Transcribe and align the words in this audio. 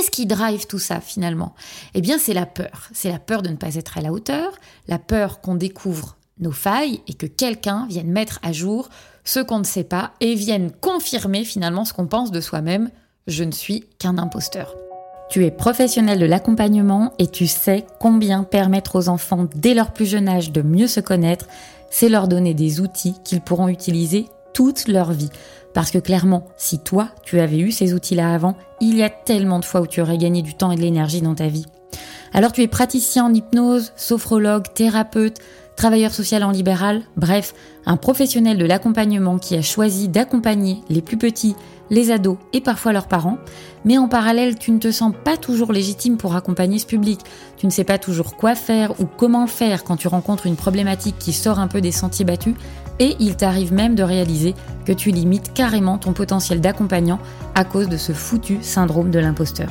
Qu'est-ce 0.00 0.10
qui 0.10 0.24
drive 0.24 0.66
tout 0.66 0.78
ça 0.78 0.98
finalement? 0.98 1.54
Eh 1.92 2.00
bien, 2.00 2.16
c'est 2.16 2.32
la 2.32 2.46
peur. 2.46 2.88
C'est 2.94 3.10
la 3.12 3.18
peur 3.18 3.42
de 3.42 3.50
ne 3.50 3.56
pas 3.56 3.74
être 3.74 3.98
à 3.98 4.00
la 4.00 4.12
hauteur, 4.12 4.50
la 4.88 4.98
peur 4.98 5.42
qu'on 5.42 5.56
découvre 5.56 6.16
nos 6.38 6.52
failles 6.52 7.02
et 7.06 7.12
que 7.12 7.26
quelqu'un 7.26 7.86
vienne 7.86 8.10
mettre 8.10 8.38
à 8.42 8.50
jour 8.52 8.88
ce 9.24 9.40
qu'on 9.40 9.58
ne 9.58 9.64
sait 9.64 9.84
pas 9.84 10.12
et 10.20 10.34
vienne 10.34 10.70
confirmer 10.80 11.44
finalement 11.44 11.84
ce 11.84 11.92
qu'on 11.92 12.06
pense 12.06 12.30
de 12.30 12.40
soi-même. 12.40 12.88
Je 13.26 13.44
ne 13.44 13.52
suis 13.52 13.84
qu'un 13.98 14.16
imposteur. 14.16 14.74
Tu 15.28 15.44
es 15.44 15.50
professionnel 15.50 16.18
de 16.18 16.24
l'accompagnement 16.24 17.12
et 17.18 17.26
tu 17.26 17.46
sais 17.46 17.84
combien 18.00 18.42
permettre 18.42 18.96
aux 18.96 19.10
enfants 19.10 19.48
dès 19.54 19.74
leur 19.74 19.92
plus 19.92 20.06
jeune 20.06 20.30
âge 20.30 20.50
de 20.50 20.62
mieux 20.62 20.88
se 20.88 21.00
connaître, 21.00 21.46
c'est 21.90 22.08
leur 22.08 22.26
donner 22.26 22.54
des 22.54 22.80
outils 22.80 23.16
qu'ils 23.22 23.42
pourront 23.42 23.68
utiliser 23.68 24.30
toute 24.52 24.88
leur 24.88 25.12
vie. 25.12 25.30
Parce 25.74 25.90
que 25.90 25.98
clairement, 25.98 26.48
si 26.56 26.78
toi, 26.78 27.08
tu 27.22 27.40
avais 27.40 27.58
eu 27.58 27.70
ces 27.70 27.94
outils-là 27.94 28.34
avant, 28.34 28.56
il 28.80 28.96
y 28.96 29.02
a 29.02 29.10
tellement 29.10 29.58
de 29.58 29.64
fois 29.64 29.80
où 29.80 29.86
tu 29.86 30.00
aurais 30.00 30.18
gagné 30.18 30.42
du 30.42 30.54
temps 30.54 30.72
et 30.72 30.76
de 30.76 30.80
l'énergie 30.80 31.22
dans 31.22 31.34
ta 31.34 31.46
vie. 31.46 31.66
Alors 32.32 32.52
tu 32.52 32.62
es 32.62 32.68
praticien 32.68 33.24
en 33.24 33.34
hypnose, 33.34 33.92
sophrologue, 33.96 34.64
thérapeute, 34.74 35.38
travailleur 35.76 36.12
social 36.12 36.44
en 36.44 36.50
libéral, 36.50 37.02
bref, 37.16 37.54
un 37.86 37.96
professionnel 37.96 38.58
de 38.58 38.66
l'accompagnement 38.66 39.38
qui 39.38 39.56
a 39.56 39.62
choisi 39.62 40.08
d'accompagner 40.08 40.82
les 40.90 41.00
plus 41.00 41.16
petits, 41.16 41.56
les 41.88 42.10
ados 42.10 42.36
et 42.52 42.60
parfois 42.60 42.92
leurs 42.92 43.08
parents, 43.08 43.38
mais 43.84 43.96
en 43.98 44.06
parallèle 44.06 44.58
tu 44.58 44.72
ne 44.72 44.78
te 44.78 44.92
sens 44.92 45.12
pas 45.24 45.36
toujours 45.36 45.72
légitime 45.72 46.18
pour 46.18 46.36
accompagner 46.36 46.78
ce 46.78 46.86
public, 46.86 47.20
tu 47.56 47.66
ne 47.66 47.70
sais 47.70 47.84
pas 47.84 47.98
toujours 47.98 48.36
quoi 48.36 48.54
faire 48.54 49.00
ou 49.00 49.06
comment 49.06 49.46
faire 49.46 49.82
quand 49.82 49.96
tu 49.96 50.06
rencontres 50.06 50.46
une 50.46 50.56
problématique 50.56 51.18
qui 51.18 51.32
sort 51.32 51.58
un 51.58 51.66
peu 51.66 51.80
des 51.80 51.92
sentiers 51.92 52.26
battus, 52.26 52.54
et 53.00 53.16
il 53.18 53.36
t'arrive 53.36 53.72
même 53.72 53.96
de 53.96 54.04
réaliser 54.04 54.54
que 54.84 54.92
tu 54.92 55.10
limites 55.10 55.52
carrément 55.52 55.98
ton 55.98 56.12
potentiel 56.12 56.60
d'accompagnant 56.60 57.18
à 57.56 57.64
cause 57.64 57.88
de 57.88 57.96
ce 57.96 58.12
foutu 58.12 58.58
syndrome 58.62 59.10
de 59.10 59.18
l'imposteur. 59.18 59.70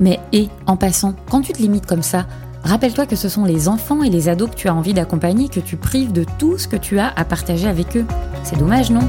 Mais 0.00 0.18
et, 0.32 0.48
en 0.66 0.76
passant, 0.76 1.14
quand 1.30 1.42
tu 1.42 1.52
te 1.52 1.60
limites 1.60 1.86
comme 1.86 2.02
ça, 2.02 2.26
Rappelle-toi 2.64 3.06
que 3.06 3.16
ce 3.16 3.28
sont 3.28 3.44
les 3.44 3.68
enfants 3.68 4.02
et 4.02 4.10
les 4.10 4.28
ados 4.28 4.50
que 4.50 4.54
tu 4.54 4.68
as 4.68 4.74
envie 4.74 4.92
d'accompagner 4.92 5.48
que 5.48 5.60
tu 5.60 5.76
prives 5.76 6.12
de 6.12 6.24
tout 6.38 6.58
ce 6.58 6.68
que 6.68 6.76
tu 6.76 6.98
as 6.98 7.08
à 7.08 7.24
partager 7.24 7.68
avec 7.68 7.96
eux. 7.96 8.04
C'est 8.42 8.58
dommage, 8.58 8.90
non? 8.90 9.08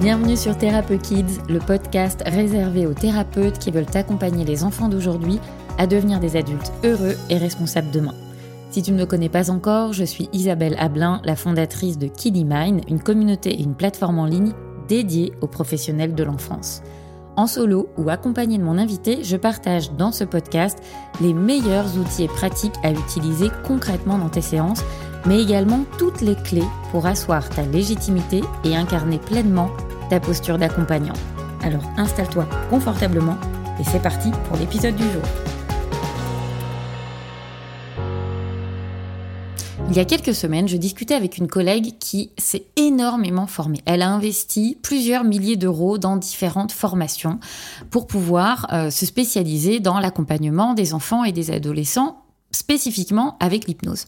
Bienvenue 0.00 0.36
sur 0.36 0.56
Thérapeute 0.56 1.02
Kids, 1.02 1.40
le 1.48 1.58
podcast 1.58 2.22
réservé 2.26 2.86
aux 2.86 2.94
thérapeutes 2.94 3.58
qui 3.58 3.70
veulent 3.70 3.86
accompagner 3.94 4.44
les 4.44 4.64
enfants 4.64 4.88
d'aujourd'hui 4.88 5.40
à 5.78 5.86
devenir 5.86 6.20
des 6.20 6.36
adultes 6.36 6.72
heureux 6.84 7.16
et 7.30 7.38
responsables 7.38 7.90
demain. 7.90 8.14
Si 8.70 8.82
tu 8.82 8.92
ne 8.92 8.98
me 8.98 9.06
connais 9.06 9.30
pas 9.30 9.50
encore, 9.50 9.94
je 9.94 10.04
suis 10.04 10.28
Isabelle 10.34 10.76
Ablin, 10.78 11.22
la 11.24 11.36
fondatrice 11.36 11.96
de 11.96 12.06
Kiddy 12.06 12.44
Mind, 12.44 12.82
une 12.88 13.00
communauté 13.00 13.50
et 13.50 13.62
une 13.62 13.74
plateforme 13.74 14.18
en 14.18 14.26
ligne 14.26 14.52
dédiée 14.88 15.32
aux 15.40 15.46
professionnels 15.46 16.14
de 16.14 16.22
l'enfance. 16.22 16.82
En 17.36 17.46
solo 17.46 17.88
ou 17.96 18.10
accompagné 18.10 18.58
de 18.58 18.64
mon 18.64 18.76
invité, 18.76 19.24
je 19.24 19.36
partage 19.36 19.92
dans 19.92 20.12
ce 20.12 20.24
podcast 20.24 20.78
les 21.20 21.32
meilleurs 21.32 21.96
outils 21.96 22.24
et 22.24 22.28
pratiques 22.28 22.74
à 22.82 22.90
utiliser 22.90 23.48
concrètement 23.66 24.18
dans 24.18 24.28
tes 24.28 24.42
séances, 24.42 24.82
mais 25.24 25.42
également 25.42 25.84
toutes 25.96 26.20
les 26.20 26.34
clés 26.34 26.68
pour 26.90 27.06
asseoir 27.06 27.48
ta 27.48 27.62
légitimité 27.62 28.42
et 28.64 28.76
incarner 28.76 29.18
pleinement 29.18 29.70
ta 30.10 30.20
posture 30.20 30.58
d'accompagnant. 30.58 31.14
Alors 31.62 31.84
installe-toi 31.96 32.46
confortablement 32.68 33.36
et 33.80 33.84
c'est 33.84 34.02
parti 34.02 34.30
pour 34.48 34.58
l'épisode 34.58 34.96
du 34.96 35.04
jour. 35.04 35.22
Il 39.90 39.96
y 39.96 40.00
a 40.00 40.04
quelques 40.04 40.34
semaines, 40.34 40.68
je 40.68 40.76
discutais 40.76 41.14
avec 41.14 41.38
une 41.38 41.48
collègue 41.48 41.94
qui 41.98 42.30
s'est 42.36 42.66
énormément 42.76 43.46
formée. 43.46 43.80
Elle 43.86 44.02
a 44.02 44.10
investi 44.10 44.76
plusieurs 44.82 45.24
milliers 45.24 45.56
d'euros 45.56 45.96
dans 45.96 46.16
différentes 46.16 46.72
formations 46.72 47.40
pour 47.90 48.06
pouvoir 48.06 48.66
euh, 48.72 48.90
se 48.90 49.06
spécialiser 49.06 49.80
dans 49.80 49.98
l'accompagnement 49.98 50.74
des 50.74 50.92
enfants 50.92 51.24
et 51.24 51.32
des 51.32 51.50
adolescents, 51.50 52.22
spécifiquement 52.52 53.38
avec 53.40 53.66
l'hypnose. 53.66 54.04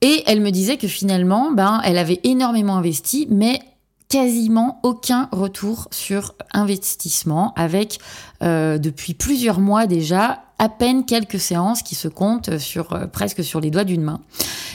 Et 0.00 0.22
elle 0.26 0.40
me 0.40 0.50
disait 0.50 0.78
que 0.78 0.88
finalement, 0.88 1.52
ben, 1.52 1.82
elle 1.84 1.98
avait 1.98 2.20
énormément 2.24 2.76
investi, 2.76 3.26
mais 3.30 3.60
quasiment 4.08 4.80
aucun 4.84 5.28
retour 5.32 5.88
sur 5.90 6.34
investissement 6.54 7.52
avec 7.56 7.98
euh, 8.42 8.78
depuis 8.78 9.12
plusieurs 9.12 9.60
mois 9.60 9.86
déjà 9.86 10.44
à 10.58 10.68
peine 10.68 11.04
quelques 11.04 11.38
séances 11.38 11.82
qui 11.82 11.94
se 11.94 12.08
comptent 12.08 12.58
sur 12.58 12.92
euh, 12.92 13.06
presque 13.06 13.44
sur 13.44 13.60
les 13.60 13.70
doigts 13.70 13.84
d'une 13.84 14.02
main. 14.02 14.20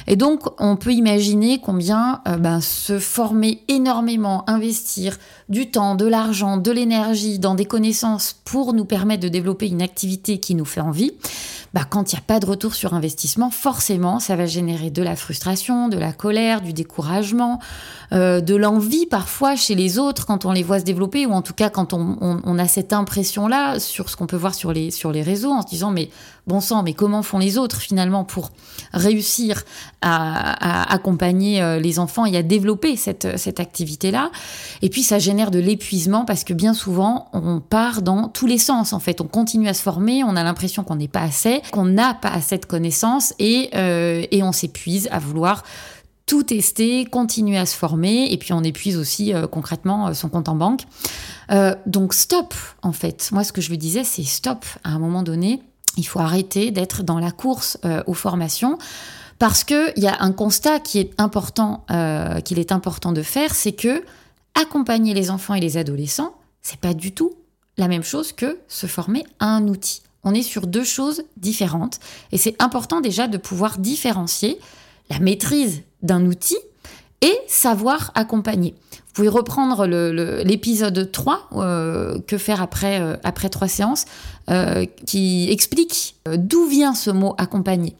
Et 0.07 0.15
donc 0.15 0.41
on 0.59 0.75
peut 0.75 0.93
imaginer 0.93 1.59
combien 1.59 2.21
euh, 2.27 2.37
ben, 2.37 2.61
se 2.61 2.99
former 2.99 3.63
énormément, 3.67 4.49
investir 4.49 5.17
du 5.49 5.69
temps, 5.69 5.95
de 5.95 6.05
l'argent, 6.05 6.57
de 6.57 6.71
l'énergie 6.71 7.39
dans 7.39 7.55
des 7.55 7.65
connaissances 7.65 8.35
pour 8.45 8.73
nous 8.73 8.85
permettre 8.85 9.23
de 9.23 9.29
développer 9.29 9.67
une 9.67 9.81
activité 9.81 10.39
qui 10.39 10.55
nous 10.55 10.65
fait 10.65 10.81
envie, 10.81 11.11
bah, 11.73 11.81
quand 11.89 12.11
il 12.11 12.15
n'y 12.15 12.19
a 12.19 12.23
pas 12.25 12.39
de 12.39 12.45
retour 12.45 12.75
sur 12.75 12.93
investissement, 12.93 13.49
forcément, 13.49 14.19
ça 14.19 14.35
va 14.35 14.45
générer 14.45 14.91
de 14.91 15.01
la 15.01 15.15
frustration, 15.15 15.89
de 15.89 15.97
la 15.97 16.13
colère, 16.13 16.61
du 16.61 16.71
découragement, 16.71 17.59
euh, 18.11 18.41
de 18.41 18.55
l'envie 18.55 19.07
parfois 19.07 19.55
chez 19.55 19.73
les 19.73 19.97
autres 19.97 20.27
quand 20.27 20.45
on 20.45 20.51
les 20.51 20.61
voit 20.61 20.79
se 20.79 20.85
développer, 20.85 21.25
ou 21.25 21.31
en 21.31 21.41
tout 21.41 21.55
cas 21.55 21.71
quand 21.71 21.93
on, 21.93 22.17
on, 22.21 22.59
a 22.59 22.67
cette 22.67 22.93
impression-là 22.93 23.79
sur 23.79 24.09
ce 24.09 24.15
qu'on 24.15 24.27
peut 24.27 24.37
voir 24.37 24.53
sur 24.53 24.71
les, 24.71 24.91
sur 24.91 25.11
les 25.11 25.23
réseaux, 25.23 25.51
disant 25.73 25.91
mais 25.91 26.09
bon 26.47 26.61
sang, 26.61 26.83
mais 26.83 26.93
comment 26.93 27.23
font 27.23 27.39
les 27.39 27.57
autres 27.57 27.79
finalement 27.81 28.23
pour 28.23 28.51
réussir 28.93 29.63
à, 30.01 30.93
accompagner 30.93 31.61
euh, 31.61 31.79
les 31.79 31.99
enfants 31.99 32.25
et 32.25 32.35
à 32.37 32.43
développer 32.43 32.95
cette, 32.95 33.25
activité-là? 33.59 34.31
Et 34.81 34.89
puis 34.89 35.03
ça 35.03 35.19
génère 35.19 35.51
de 35.51 35.59
l'épuisement 35.59 36.25
parce 36.25 36.43
que 36.43 36.53
bien 36.53 36.73
souvent 36.73 37.27
on 37.33 37.59
part 37.59 38.01
dans 38.01 38.27
tous 38.27 38.47
les 38.47 38.57
sens 38.57 38.93
en 38.93 38.99
fait, 38.99 39.21
on 39.21 39.27
continue 39.27 39.67
à 39.67 39.73
se 39.73 39.81
former, 39.81 40.23
on 40.23 40.35
a 40.35 40.43
l'impression 40.43 40.83
qu'on 40.83 40.95
n'est 40.95 41.07
pas 41.07 41.21
assez 41.21 41.61
qu'on 41.71 41.85
n'a 41.85 42.13
pas 42.13 42.29
assez 42.29 42.57
de 42.57 42.65
connaissances 42.65 43.33
et, 43.39 43.69
euh, 43.75 44.25
et 44.31 44.43
on 44.43 44.51
s'épuise 44.51 45.07
à 45.11 45.19
vouloir 45.19 45.63
tout 46.25 46.43
tester, 46.43 47.05
continuer 47.05 47.57
à 47.57 47.65
se 47.65 47.75
former, 47.75 48.31
et 48.31 48.37
puis 48.37 48.53
on 48.53 48.63
épuise 48.63 48.97
aussi 48.97 49.33
euh, 49.33 49.47
concrètement 49.47 50.07
euh, 50.07 50.13
son 50.13 50.29
compte 50.29 50.49
en 50.49 50.55
banque. 50.55 50.81
donc 51.85 52.13
stop, 52.13 52.53
en 52.81 52.93
fait. 52.93 53.29
Moi, 53.31 53.43
ce 53.43 53.51
que 53.51 53.61
je 53.61 53.69
lui 53.69 53.77
disais, 53.77 54.03
c'est 54.03 54.23
stop. 54.23 54.65
À 54.83 54.89
un 54.89 54.99
moment 54.99 55.21
donné, 55.21 55.61
il 55.97 56.03
faut 56.07 56.19
arrêter 56.19 56.71
d'être 56.71 57.03
dans 57.03 57.19
la 57.19 57.31
course 57.31 57.77
aux 58.07 58.15
formations. 58.15 58.79
Parce 59.37 59.63
qu'il 59.63 59.93
y 59.97 60.07
a 60.07 60.17
un 60.21 60.31
constat 60.31 60.79
qui 60.79 60.97
est 60.97 61.11
important, 61.19 61.85
qu'il 62.43 62.57
est 62.57 62.71
important 62.71 63.11
de 63.11 63.21
faire, 63.21 63.53
c'est 63.53 63.73
que 63.73 64.03
accompagner 64.55 65.13
les 65.13 65.29
enfants 65.29 65.53
et 65.53 65.59
les 65.59 65.77
adolescents, 65.77 66.33
c'est 66.61 66.79
pas 66.79 66.95
du 66.95 67.11
tout 67.11 67.33
la 67.77 67.87
même 67.87 68.03
chose 68.03 68.31
que 68.31 68.57
se 68.67 68.87
former 68.87 69.23
à 69.39 69.47
un 69.47 69.67
outil 69.67 70.01
on 70.23 70.33
est 70.33 70.43
sur 70.43 70.67
deux 70.67 70.83
choses 70.83 71.23
différentes. 71.37 71.99
Et 72.31 72.37
c'est 72.37 72.61
important 72.61 73.01
déjà 73.01 73.27
de 73.27 73.37
pouvoir 73.37 73.77
différencier 73.77 74.59
la 75.09 75.19
maîtrise 75.19 75.83
d'un 76.03 76.25
outil 76.25 76.57
et 77.21 77.39
savoir 77.47 78.11
accompagner. 78.15 78.75
Vous 78.91 79.13
pouvez 79.13 79.29
reprendre 79.29 79.85
l'épisode 80.43 81.11
3, 81.11 81.49
euh, 81.53 82.19
que 82.27 82.37
faire 82.37 82.61
après, 82.61 82.99
euh, 82.99 83.49
trois 83.49 83.67
séances, 83.67 84.05
euh, 84.49 84.85
qui 85.05 85.49
explique 85.51 86.15
d'où 86.25 86.65
vient 86.65 86.93
ce 86.93 87.11
mot 87.11 87.35
accompagner. 87.37 87.95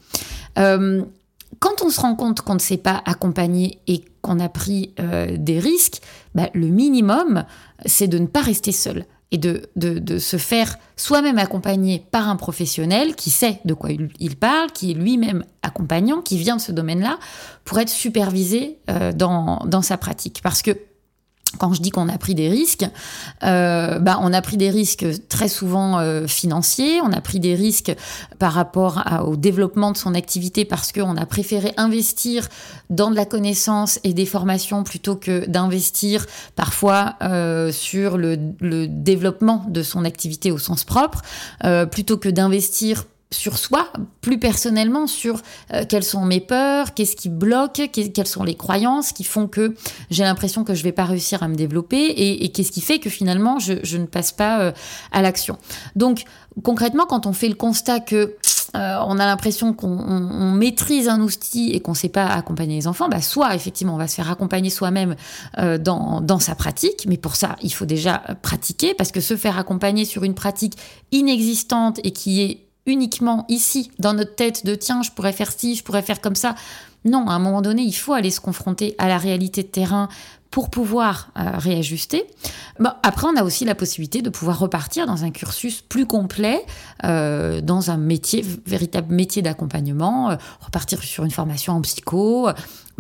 quand 1.59 1.81
on 1.81 1.90
se 1.90 2.02
rend 2.02 2.16
compte 2.16 2.41
qu'on 2.41 2.56
ne 2.56 2.59
sait 2.59 2.78
pas 2.78 3.02
accompagner 3.06 3.80
et 3.88 4.03
qu'on 4.22 4.40
a 4.40 4.50
pris 4.50 4.94
des 5.38 5.59
risques, 5.59 6.02
bah, 6.35 6.50
le 6.53 6.68
minimum, 6.68 7.46
c'est 7.85 8.08
de 8.08 8.18
ne 8.18 8.28
pas 8.28 8.41
rester 8.41 8.72
seul 8.72 9.06
et 9.33 9.39
de, 9.39 9.63
de, 9.75 10.19
se 10.19 10.38
faire 10.38 10.77
soi-même 10.95 11.39
accompagner 11.39 12.05
par 12.11 12.29
un 12.29 12.35
professionnel 12.35 13.16
qui 13.16 13.31
sait 13.31 13.59
de 13.66 13.73
quoi 13.73 13.89
il, 13.91 14.35
parle, 14.35 14.71
qui 14.71 14.91
est 14.91 14.94
lui-même 14.94 15.44
accompagnant, 15.63 16.21
qui 16.21 16.38
vient 16.38 16.55
de 16.55 16.61
ce 16.61 16.71
domaine-là, 16.71 17.17
pour 17.66 17.79
être 17.79 17.89
supervisé 17.89 18.77
euh, 18.91 19.11
dans, 19.11 19.57
dans 19.66 19.81
sa 19.81 19.97
pratique. 19.97 20.41
Parce 20.43 20.61
que 20.61 20.77
quand 21.58 21.74
je 21.74 21.81
dis 21.81 21.90
qu'on 21.90 22.09
a 22.09 22.18
pris 22.18 22.36
des 22.36 22.50
risques, 22.50 22.86
euh, 23.44 24.00
bah, 24.00 24.19
on 24.22 24.34
a 24.34 24.41
pris 24.41 24.58
des 24.58 24.69
risques 24.69 25.06
très 25.29 25.47
souvent 25.47 26.00
euh, 26.00 26.28
financiers, 26.28 27.02
on 27.02 27.11
a 27.11 27.22
pris 27.22 27.40
des 27.40 27.55
risques 27.55 27.96
par 28.40 28.53
rapport 28.53 29.03
au 29.26 29.35
développement 29.35 29.91
de 29.91 29.97
son 29.97 30.16
activité 30.16 30.66
parce 30.66 30.91
qu'on 30.91 31.17
a 31.17 31.26
préféré 31.26 31.73
investir 31.78 32.50
dans 32.90 33.11
de 33.11 33.16
la 33.16 33.26
connaissance 33.26 34.00
et 34.03 34.14
des 34.14 34.26
formations 34.26 34.84
plutôt 34.84 35.16
que 35.16 35.46
d'investir 35.47 36.26
parfois 36.55 37.16
euh, 37.22 37.72
sur 37.72 38.17
le, 38.17 38.38
le, 38.59 38.88
développement 38.88 39.66
de 39.70 39.82
son 39.82 40.06
activité 40.06 40.52
au 40.52 40.58
sens 40.58 40.84
propre, 40.84 41.22
plutôt 41.91 42.17
que 42.17 42.29
d'investir 42.29 43.06
sur 43.34 43.58
soi, 43.58 43.91
plus 44.22 44.40
personnellement, 44.40 45.08
sur 45.08 45.41
euh, 45.74 45.84
quelles 45.88 46.03
sont 46.03 46.26
mes 46.26 46.40
peurs, 46.40 46.94
qu'est-ce 46.94 47.16
qui 47.16 47.30
bloque, 47.30 47.82
quelles 47.91 48.28
sont 48.28 48.44
les 48.44 48.56
croyances 48.56 49.12
qui 49.12 49.24
font 49.24 49.47
que 49.47 49.74
j'ai 50.09 50.24
l'impression 50.24 50.64
que 50.64 50.74
je 50.74 50.84
vais 50.84 50.91
pas 50.91 51.06
réussir 51.06 51.44
à 51.44 51.47
me 51.47 51.56
développer 51.56 52.06
et, 52.06 52.50
qu'est-ce 52.52 52.72
qui 52.72 52.82
fait 52.82 53.00
que 53.00 53.09
finalement 53.09 53.59
je, 53.59 53.97
ne 53.97 54.06
passe 54.06 54.32
pas 54.32 54.62
euh, 54.62 54.72
à 55.12 55.22
l'action. 55.22 55.58
Donc 55.96 56.24
concrètement, 56.64 57.06
quand 57.06 57.26
on 57.26 57.34
fait 57.34 57.50
le 57.50 57.56
constat 57.56 58.00
que 58.00 58.35
euh, 58.76 58.97
on 59.06 59.20
a 59.20 59.26
l'impression 59.26 59.74
qu'on 59.74 60.52
maîtrise 60.52 61.08
un 61.08 61.22
outil 61.22 61.72
et 61.72 61.80
qu'on 61.80 61.91
ne 61.91 61.97
sait 61.97 62.09
pas 62.09 62.26
accompagner 62.26 62.76
les 62.76 62.88
enfants, 62.88 63.08
bah 63.08 63.22
soit 63.22 63.53
effectivement 63.53 63.94
on 63.94 63.97
va 63.97 64.08
se 64.08 64.16
faire 64.16 64.32
accompagner 64.32 64.72
soi-même 64.72 65.16
euh, 65.59 65.78
dans, 65.78 66.22
dans 66.22 66.40
sa 66.40 66.56
pratique, 66.56 67.06
mais 67.08 67.18
pour 67.18 67.35
ça 67.35 67.56
il 67.62 67.72
faut 67.72 67.85
déjà 67.85 68.24
pratiquer 68.41 68.96
parce 68.96 69.12
que 69.12 69.22
se 69.22 69.38
faire 69.38 69.59
accompagner 69.59 70.06
sur 70.06 70.24
une 70.24 70.34
pratique 70.34 70.78
inexistante 71.12 72.00
et 72.03 72.12
qui 72.12 72.41
est 72.41 72.72
uniquement 72.85 73.46
ici 73.50 73.91
dans 74.00 74.14
notre 74.14 74.35
tête 74.35 74.66
de 74.66 74.76
tiens 74.76 75.02
je 75.03 75.12
pourrais 75.12 75.34
faire 75.34 75.52
ci, 75.52 75.76
je 75.76 75.84
pourrais 75.84 76.02
faire 76.02 76.22
comme 76.22 76.35
ça. 76.35 76.56
Non, 77.06 77.28
à 77.28 77.34
un 77.34 77.40
moment 77.40 77.62
donné, 77.62 77.82
il 77.82 77.94
faut 77.94 78.14
aller 78.14 78.32
se 78.32 78.40
confronter 78.40 78.96
à 78.97 79.08
la 79.09 79.18
réalité 79.18 79.62
de 79.64 79.68
terrain 79.68 80.08
pour 80.53 80.70
pouvoir 80.70 81.32
euh, 81.35 81.58
réajuster. 81.58 82.26
Bon, 82.79 82.91
après, 83.02 83.26
on 83.26 83.35
a 83.35 83.44
aussi 83.44 83.66
la 83.66 83.73
possibilité 83.73 84.22
de 84.22 84.29
pouvoir 84.29 84.59
repartir 84.59 85.08
dans 85.08 85.23
un 85.23 85.32
cursus 85.32 85.82
plus 85.82 86.05
complet, 86.05 86.64
euh, 87.05 87.59
dans 87.59 87.90
un 87.90 87.97
métier, 87.97 88.46
véritable 88.67 89.16
métier 89.16 89.41
d'accompagnement, 89.41 90.29
euh, 90.29 90.35
repartir 90.59 91.02
sur 91.02 91.23
une 91.23 91.32
formation 91.32 91.73
en 91.73 91.82
psycho, 91.82 92.50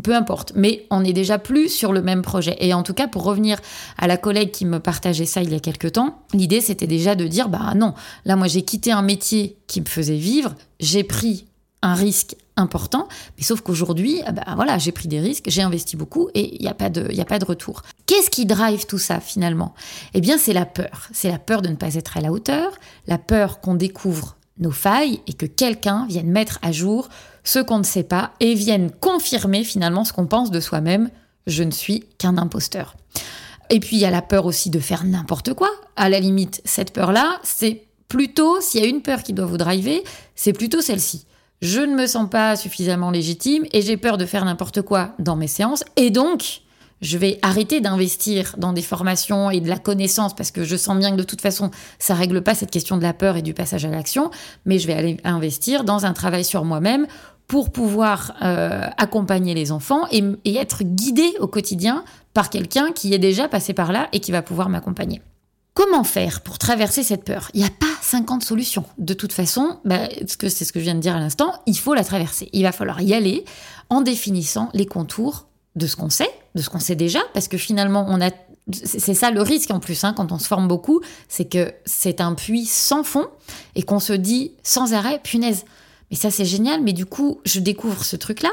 peu 0.01 0.15
importe. 0.15 0.53
Mais 0.55 0.87
on 0.89 1.01
n'est 1.01 1.13
déjà 1.13 1.37
plus 1.37 1.69
sur 1.69 1.93
le 1.93 2.01
même 2.01 2.23
projet. 2.23 2.57
Et 2.59 2.73
en 2.73 2.81
tout 2.81 2.95
cas, 2.95 3.07
pour 3.07 3.21
revenir 3.21 3.59
à 3.99 4.07
la 4.07 4.17
collègue 4.17 4.49
qui 4.49 4.65
me 4.65 4.79
partageait 4.79 5.27
ça 5.27 5.43
il 5.43 5.51
y 5.51 5.55
a 5.55 5.59
quelques 5.59 5.91
temps, 5.91 6.23
l'idée 6.33 6.59
c'était 6.59 6.87
déjà 6.87 7.13
de 7.13 7.27
dire, 7.27 7.49
bah 7.49 7.75
non, 7.75 7.93
là 8.25 8.35
moi 8.35 8.47
j'ai 8.47 8.63
quitté 8.63 8.91
un 8.91 9.03
métier 9.03 9.57
qui 9.67 9.79
me 9.79 9.85
faisait 9.85 10.17
vivre, 10.17 10.55
j'ai 10.79 11.03
pris 11.03 11.45
un 11.83 11.93
risque 11.93 12.35
important, 12.55 13.07
mais 13.37 13.43
sauf 13.43 13.61
qu'aujourd'hui, 13.61 14.21
bah, 14.33 14.43
voilà, 14.55 14.77
j'ai 14.77 14.91
pris 14.91 15.07
des 15.07 15.19
risques, 15.19 15.45
j'ai 15.47 15.61
investi 15.61 15.95
beaucoup 15.95 16.29
et 16.33 16.55
il 16.55 16.61
n'y 16.61 16.67
a, 16.67 16.73
pas 16.73 16.89
de, 16.89 17.19
a 17.19 17.25
pas 17.25 17.39
de 17.39 17.45
retour. 17.45 17.81
Qu'est-ce 18.05 18.29
qui 18.29 18.45
drive 18.45 18.85
tout 18.85 18.99
ça 18.99 19.19
finalement? 19.19 19.73
Eh 20.13 20.21
bien, 20.21 20.37
c'est 20.37 20.53
la 20.53 20.65
peur. 20.65 21.09
C'est 21.11 21.29
la 21.29 21.39
peur 21.39 21.61
de 21.61 21.69
ne 21.69 21.75
pas 21.75 21.95
être 21.95 22.17
à 22.17 22.21
la 22.21 22.31
hauteur, 22.31 22.73
la 23.07 23.17
peur 23.17 23.59
qu'on 23.59 23.75
découvre 23.75 24.37
nos 24.59 24.71
failles 24.71 25.21
et 25.27 25.33
que 25.33 25.45
quelqu'un 25.45 26.05
vienne 26.07 26.29
mettre 26.29 26.59
à 26.61 26.71
jour 26.71 27.09
ce 27.43 27.59
qu'on 27.59 27.79
ne 27.79 27.83
sait 27.83 28.03
pas 28.03 28.33
et 28.39 28.53
vienne 28.53 28.91
confirmer 28.91 29.63
finalement 29.63 30.05
ce 30.05 30.13
qu'on 30.13 30.27
pense 30.27 30.51
de 30.51 30.59
soi-même. 30.59 31.09
Je 31.47 31.63
ne 31.63 31.71
suis 31.71 32.05
qu'un 32.17 32.37
imposteur. 32.37 32.95
Et 33.69 33.79
puis 33.79 33.95
il 33.95 33.99
y 33.99 34.05
a 34.05 34.11
la 34.11 34.21
peur 34.21 34.45
aussi 34.45 34.69
de 34.69 34.79
faire 34.79 35.03
n'importe 35.03 35.53
quoi. 35.53 35.69
À 35.95 36.07
la 36.09 36.19
limite, 36.19 36.61
cette 36.65 36.93
peur-là, 36.93 37.39
c'est 37.43 37.85
plutôt, 38.07 38.61
s'il 38.61 38.81
y 38.81 38.85
a 38.85 38.87
une 38.87 39.01
peur 39.01 39.23
qui 39.23 39.33
doit 39.33 39.47
vous 39.47 39.57
driver, 39.57 40.03
c'est 40.35 40.53
plutôt 40.53 40.81
celle-ci 40.81 41.25
je 41.63 41.79
ne 41.79 41.95
me 41.95 42.07
sens 42.07 42.29
pas 42.29 42.57
suffisamment 42.57 43.09
légitime 43.09 43.63
et 43.71 43.81
j'ai 43.81 43.95
peur 43.95 44.17
de 44.17 44.25
faire 44.25 44.43
n'importe 44.43 44.81
quoi 44.81 45.13
dans 45.17 45.37
mes 45.37 45.47
séances. 45.47 45.85
Et 45.95 46.11
donc, 46.11 46.59
je 47.01 47.17
vais 47.17 47.39
arrêter 47.41 47.79
d'investir 47.79 48.55
dans 48.57 48.73
des 48.73 48.81
formations 48.81 49.49
et 49.49 49.61
de 49.61 49.69
la 49.69 49.77
connaissance 49.77 50.35
parce 50.35 50.51
que 50.51 50.65
je 50.65 50.75
sens 50.75 50.97
bien 50.97 51.11
que 51.11 51.15
de 51.15 51.23
toute 51.23 51.39
façon, 51.39 51.71
ça 51.99 52.15
règle 52.15 52.41
pas 52.41 52.53
cette 52.53 52.69
question 52.69 52.97
de 52.97 53.01
la 53.01 53.13
peur 53.13 53.37
et 53.37 53.41
du 53.41 53.53
passage 53.53 53.85
à 53.85 53.89
l'action, 53.89 54.29
mais 54.65 54.77
je 54.77 54.87
vais 54.87 54.93
aller 54.93 55.17
investir 55.23 55.85
dans 55.85 56.05
un 56.05 56.11
travail 56.11 56.43
sur 56.43 56.65
moi-même 56.65 57.07
pour 57.47 57.71
pouvoir 57.71 58.33
euh, 58.41 58.85
accompagner 58.97 59.53
les 59.53 59.71
enfants 59.71 60.05
et, 60.11 60.21
et 60.43 60.57
être 60.57 60.83
guidé 60.83 61.31
au 61.39 61.47
quotidien 61.47 62.03
par 62.33 62.49
quelqu'un 62.49 62.91
qui 62.91 63.13
est 63.13 63.19
déjà 63.19 63.47
passé 63.47 63.73
par 63.73 63.93
là 63.93 64.09
et 64.11 64.19
qui 64.19 64.33
va 64.33 64.41
pouvoir 64.41 64.67
m'accompagner. 64.67 65.21
Comment 65.73 66.03
faire 66.03 66.41
pour 66.41 66.59
traverser 66.59 67.03
cette 67.03 67.23
peur? 67.23 67.49
Il 67.53 67.61
n'y 67.61 67.65
a 67.65 67.71
pas 67.71 67.87
50 68.01 68.43
solutions. 68.43 68.85
De 68.99 69.13
toute 69.13 69.33
façon, 69.33 69.79
bah, 69.85 70.07
c'est 70.27 70.65
ce 70.65 70.71
que 70.71 70.79
je 70.79 70.85
viens 70.85 70.95
de 70.95 70.99
dire 70.99 71.15
à 71.15 71.19
l'instant, 71.19 71.53
il 71.65 71.77
faut 71.77 71.95
la 71.95 72.03
traverser. 72.03 72.49
Il 72.53 72.63
va 72.63 72.71
falloir 72.71 73.01
y 73.01 73.13
aller 73.13 73.43
en 73.89 74.01
définissant 74.01 74.69
les 74.73 74.85
contours 74.85 75.47
de 75.75 75.87
ce 75.87 75.95
qu'on 75.95 76.11
sait, 76.11 76.29
de 76.53 76.61
ce 76.61 76.69
qu'on 76.69 76.79
sait 76.79 76.95
déjà, 76.95 77.19
parce 77.33 77.47
que 77.47 77.57
finalement, 77.57 78.05
on 78.07 78.21
a 78.21 78.29
c'est 78.71 79.13
ça 79.13 79.29
le 79.31 79.41
risque 79.41 79.71
en 79.71 79.79
plus 79.79 80.03
hein, 80.03 80.13
quand 80.15 80.31
on 80.31 80.39
se 80.39 80.47
forme 80.47 80.67
beaucoup, 80.67 81.01
c'est 81.27 81.45
que 81.45 81.73
c'est 81.85 82.21
un 82.21 82.33
puits 82.33 82.65
sans 82.65 83.03
fond 83.03 83.27
et 83.75 83.83
qu'on 83.83 83.99
se 83.99 84.13
dit 84.13 84.53
sans 84.63 84.93
arrêt, 84.93 85.19
punaise, 85.21 85.65
mais 86.09 86.15
ça 86.15 86.31
c'est 86.31 86.45
génial, 86.45 86.81
mais 86.81 86.93
du 86.93 87.05
coup 87.05 87.41
je 87.43 87.59
découvre 87.59 88.05
ce 88.05 88.15
truc-là, 88.15 88.51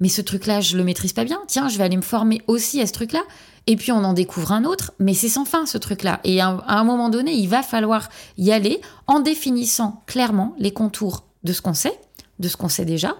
mais 0.00 0.08
ce 0.08 0.20
truc-là 0.22 0.60
je 0.60 0.76
le 0.76 0.84
maîtrise 0.84 1.12
pas 1.12 1.24
bien, 1.24 1.40
tiens 1.46 1.68
je 1.68 1.78
vais 1.78 1.84
aller 1.84 1.96
me 1.96 2.02
former 2.02 2.42
aussi 2.46 2.80
à 2.80 2.86
ce 2.86 2.92
truc-là, 2.92 3.22
et 3.68 3.76
puis 3.76 3.92
on 3.92 4.02
en 4.02 4.14
découvre 4.14 4.52
un 4.52 4.64
autre, 4.64 4.92
mais 4.98 5.12
c'est 5.12 5.28
sans 5.28 5.44
fin 5.44 5.66
ce 5.66 5.76
truc-là. 5.76 6.20
Et 6.24 6.40
à, 6.40 6.64
un 6.66 6.84
moment 6.84 7.10
donné, 7.10 7.32
il 7.32 7.48
va 7.48 7.62
falloir 7.62 8.08
y 8.38 8.50
aller 8.50 8.80
en 9.06 9.20
définissant 9.20 10.02
clairement 10.06 10.54
les 10.58 10.72
contours 10.72 11.24
de 11.44 11.52
ce 11.52 11.60
qu'on 11.60 11.74
sait, 11.74 12.00
de 12.38 12.48
ce 12.48 12.56
qu'on 12.56 12.70
sait 12.70 12.86
déjà, 12.86 13.14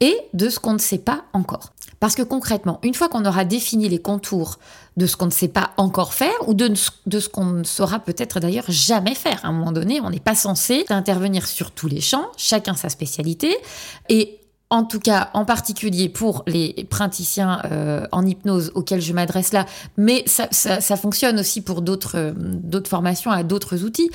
et 0.00 0.16
de 0.32 0.48
ce 0.48 0.58
qu'on 0.58 0.72
ne 0.72 0.78
sait 0.78 0.98
pas 0.98 1.26
encore. 1.32 1.74
Parce 2.00 2.16
que 2.16 2.22
concrètement, 2.22 2.80
une 2.82 2.94
fois 2.94 3.08
qu'on 3.08 3.24
aura 3.24 3.44
défini 3.44 3.88
les 3.88 4.00
contours 4.00 4.58
de 4.96 5.06
ce 5.06 5.16
qu'on 5.16 5.26
ne 5.26 5.30
sait 5.30 5.46
pas 5.46 5.70
encore 5.76 6.12
faire, 6.12 6.48
ou 6.48 6.54
de, 6.54 6.74
ce 6.74 7.28
qu'on 7.28 7.44
ne 7.46 7.64
saura 7.64 8.00
peut-être 8.00 8.40
d'ailleurs 8.40 8.68
jamais 8.68 9.14
faire, 9.14 9.44
à 9.44 9.48
un 9.48 9.52
moment 9.52 9.70
donné, 9.70 10.00
on 10.00 10.10
n'est 10.10 10.18
pas 10.18 10.34
censé 10.34 10.84
intervenir 10.90 11.46
sur 11.46 11.70
tous 11.70 11.86
les 11.86 12.00
champs, 12.00 12.26
chacun 12.36 12.74
sa 12.74 12.88
spécialité, 12.88 13.56
et 14.08 14.40
en 14.70 14.84
tout 14.84 15.00
cas 15.00 15.30
en 15.34 15.44
particulier 15.44 16.08
pour 16.08 16.42
les 16.46 16.86
praticiens 16.90 17.62
euh, 17.70 18.06
en 18.12 18.26
hypnose 18.26 18.72
auxquels 18.74 19.00
je 19.00 19.12
m'adresse 19.12 19.52
là, 19.52 19.66
mais 19.96 20.24
ça, 20.26 20.96
fonctionne 20.96 21.38
aussi 21.38 21.60
pour 21.60 21.82
d'autres 21.82 22.34
formations 22.86 23.30
à 23.30 23.42
d'autres 23.42 23.84
outils. 23.84 24.10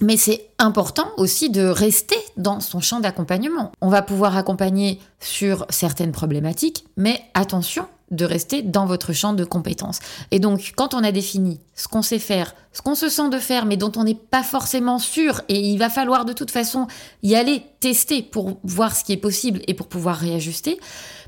Mais 0.00 0.16
c'est 0.16 0.50
important 0.58 1.08
aussi 1.16 1.50
de 1.50 1.62
rester 1.62 2.16
dans 2.36 2.60
son 2.60 2.80
champ 2.80 3.00
d'accompagnement. 3.00 3.72
On 3.80 3.88
va 3.88 4.00
pouvoir 4.02 4.36
accompagner 4.36 5.00
sur 5.18 5.66
certaines 5.70 6.12
problématiques, 6.12 6.84
mais 6.96 7.20
attention 7.34 7.86
de 8.10 8.24
rester 8.24 8.62
dans 8.62 8.86
votre 8.86 9.12
champ 9.12 9.32
de 9.32 9.44
compétences. 9.44 9.98
Et 10.30 10.38
donc, 10.38 10.72
quand 10.76 10.94
on 10.94 11.04
a 11.04 11.12
défini 11.12 11.60
ce 11.74 11.88
qu'on 11.88 12.02
sait 12.02 12.18
faire, 12.18 12.54
ce 12.78 12.82
qu'on 12.82 12.94
se 12.94 13.08
sent 13.08 13.28
de 13.28 13.38
faire, 13.38 13.66
mais 13.66 13.76
dont 13.76 13.90
on 13.96 14.04
n'est 14.04 14.14
pas 14.14 14.44
forcément 14.44 15.00
sûr, 15.00 15.40
et 15.48 15.58
il 15.58 15.78
va 15.78 15.90
falloir 15.90 16.24
de 16.24 16.32
toute 16.32 16.52
façon 16.52 16.86
y 17.24 17.34
aller 17.34 17.64
tester 17.80 18.22
pour 18.22 18.60
voir 18.62 18.94
ce 18.94 19.02
qui 19.02 19.12
est 19.12 19.16
possible 19.16 19.60
et 19.66 19.74
pour 19.74 19.88
pouvoir 19.88 20.14
réajuster, 20.14 20.78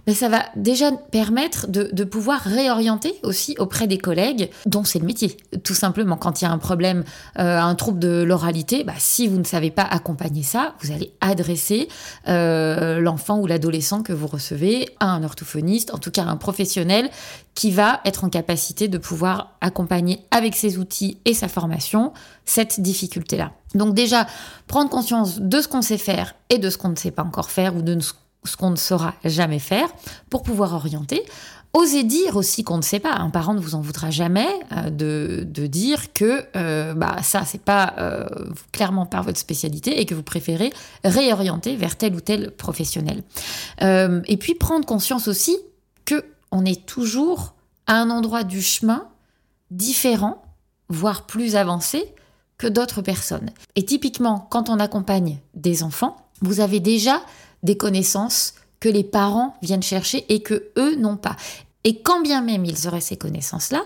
mais 0.06 0.14
ça 0.14 0.29
va 0.29 0.44
déjà 0.55 0.93
permettre 0.93 1.67
de, 1.67 2.05
pouvoir 2.05 2.41
réorienter 2.43 3.14
aussi 3.25 3.56
auprès 3.58 3.88
des 3.88 3.99
collègues 3.99 4.50
dont 4.67 4.85
c'est 4.85 5.00
le 5.00 5.06
métier. 5.06 5.37
Tout 5.64 5.75
simplement, 5.75 6.17
quand 6.17 6.41
il 6.41 6.44
y 6.44 6.47
a 6.47 6.52
un 6.52 6.58
problème, 6.58 7.05
euh, 7.38 7.58
un 7.58 7.75
trouble 7.75 7.99
de 7.99 8.23
l'oralité, 8.23 8.85
bah, 8.85 8.94
si 8.99 9.26
vous 9.26 9.38
ne 9.38 9.44
savez 9.44 9.73
pas 9.73 9.82
accompagner 9.82 10.44
ça, 10.44 10.75
vous 10.81 10.93
allez 10.93 11.12
adresser 11.20 11.88
euh, 12.29 13.00
l'enfant 13.00 13.38
ou 13.41 13.46
l'adolescent 13.46 14.03
que 14.03 14.12
vous 14.12 14.29
recevez 14.29 14.88
à 15.00 15.06
un 15.06 15.25
orthophoniste, 15.25 15.93
en 15.93 15.99
tout 15.99 16.12
cas 16.12 16.25
un 16.25 16.37
professionnel 16.37 17.11
qui 17.55 17.70
va 17.70 18.00
être 18.05 18.25
en 18.25 18.31
capacité 18.31 18.88
de 18.88 18.99
pouvoir 18.99 19.56
accompagner 19.61 20.20
avec 20.31 20.55
ses 20.55 20.79
outils 20.79 21.19
et 21.25 21.35
sa 21.35 21.49
formation 21.49 22.12
cette 22.44 22.81
difficulté-là. 22.81 23.52
Donc 23.75 23.94
déjà, 23.94 24.26
prendre 24.67 24.91
conscience 24.91 25.41
de 25.41 25.61
ce 25.61 25.69
qu'on 25.69 25.82
sait 25.82 25.99
faire 25.99 26.35
et 26.49 26.58
de 26.58 26.70
ce 26.70 26.79
qu'on 26.79 26.88
ne 26.88 26.97
sait 26.97 27.11
pas 27.11 27.23
encore 27.23 27.50
faire 27.50 27.76
ou 27.76 27.82
de 27.82 27.99
ce 28.00 28.56
qu'on 28.56 28.70
ne 28.70 28.76
saura 28.76 29.14
jamais 29.25 29.58
faire 29.58 29.88
pour 30.31 30.43
pouvoir 30.43 30.75
orienter. 30.75 31.25
Osez 31.73 32.02
dire 32.02 32.35
aussi 32.35 32.64
qu'on 32.64 32.79
ne 32.79 32.82
sait 32.82 32.99
pas. 32.99 33.12
Un 33.12 33.31
parent 33.31 33.55
ne 33.55 33.61
vous 33.61 33.76
en 33.76 33.81
voudra 33.81 34.11
jamais 34.11 34.49
euh, 34.73 34.91
de, 34.91 35.67
dire 35.67 36.12
que 36.12 36.44
euh, 36.56 36.94
bah, 36.94 37.19
ça, 37.23 37.44
pas 37.64 37.94
euh, 37.99 38.26
clairement 38.73 39.06
pas 39.06 39.20
votre 39.20 39.39
spécialité 39.39 40.01
et 40.01 40.06
que 40.06 40.15
vous 40.15 40.25
préférez 40.25 40.72
réorienter 41.05 41.77
vers 41.77 41.96
tel 41.96 42.17
ou 42.17 42.20
tel 42.20 42.51
professionnel. 42.51 43.22
et 43.81 44.36
puis 44.36 44.55
prendre 44.55 44.84
conscience 44.84 45.29
aussi 45.29 45.56
que 46.05 46.25
on 46.51 46.65
est 46.65 46.87
toujours 46.87 47.55
à 47.87 47.95
un 47.95 48.11
endroit 48.11 48.45
du 48.45 48.63
chemin 48.63 49.09
différent, 49.71 50.43
voire 50.89 51.27
plus 51.27 51.57
avancé 51.57 52.15
que 52.59 52.67
d'autres 52.67 53.03
personnes. 53.03 53.51
Et 53.77 53.85
typiquement, 53.85 54.47
quand 54.51 54.69
on 54.69 54.79
accompagne 54.79 55.39
des 55.55 55.83
enfants, 55.83 56.17
vous 56.43 56.61
avez 56.61 56.81
déjà 56.81 57.21
des 57.63 57.77
connaissances 57.77 58.55
que 58.81 58.89
les 58.89 59.05
parents 59.05 59.55
viennent 59.63 59.83
chercher 59.83 60.25
et 60.29 60.43
que 60.43 60.71
eux 60.77 60.97
n'ont 60.97 61.17
pas. 61.17 61.37
Et 61.85 62.03
quand 62.03 62.21
bien 62.21 62.43
même 62.43 62.65
ils 62.65 62.87
auraient 62.87 63.01
ces 63.01 63.17
connaissances-là, 63.17 63.83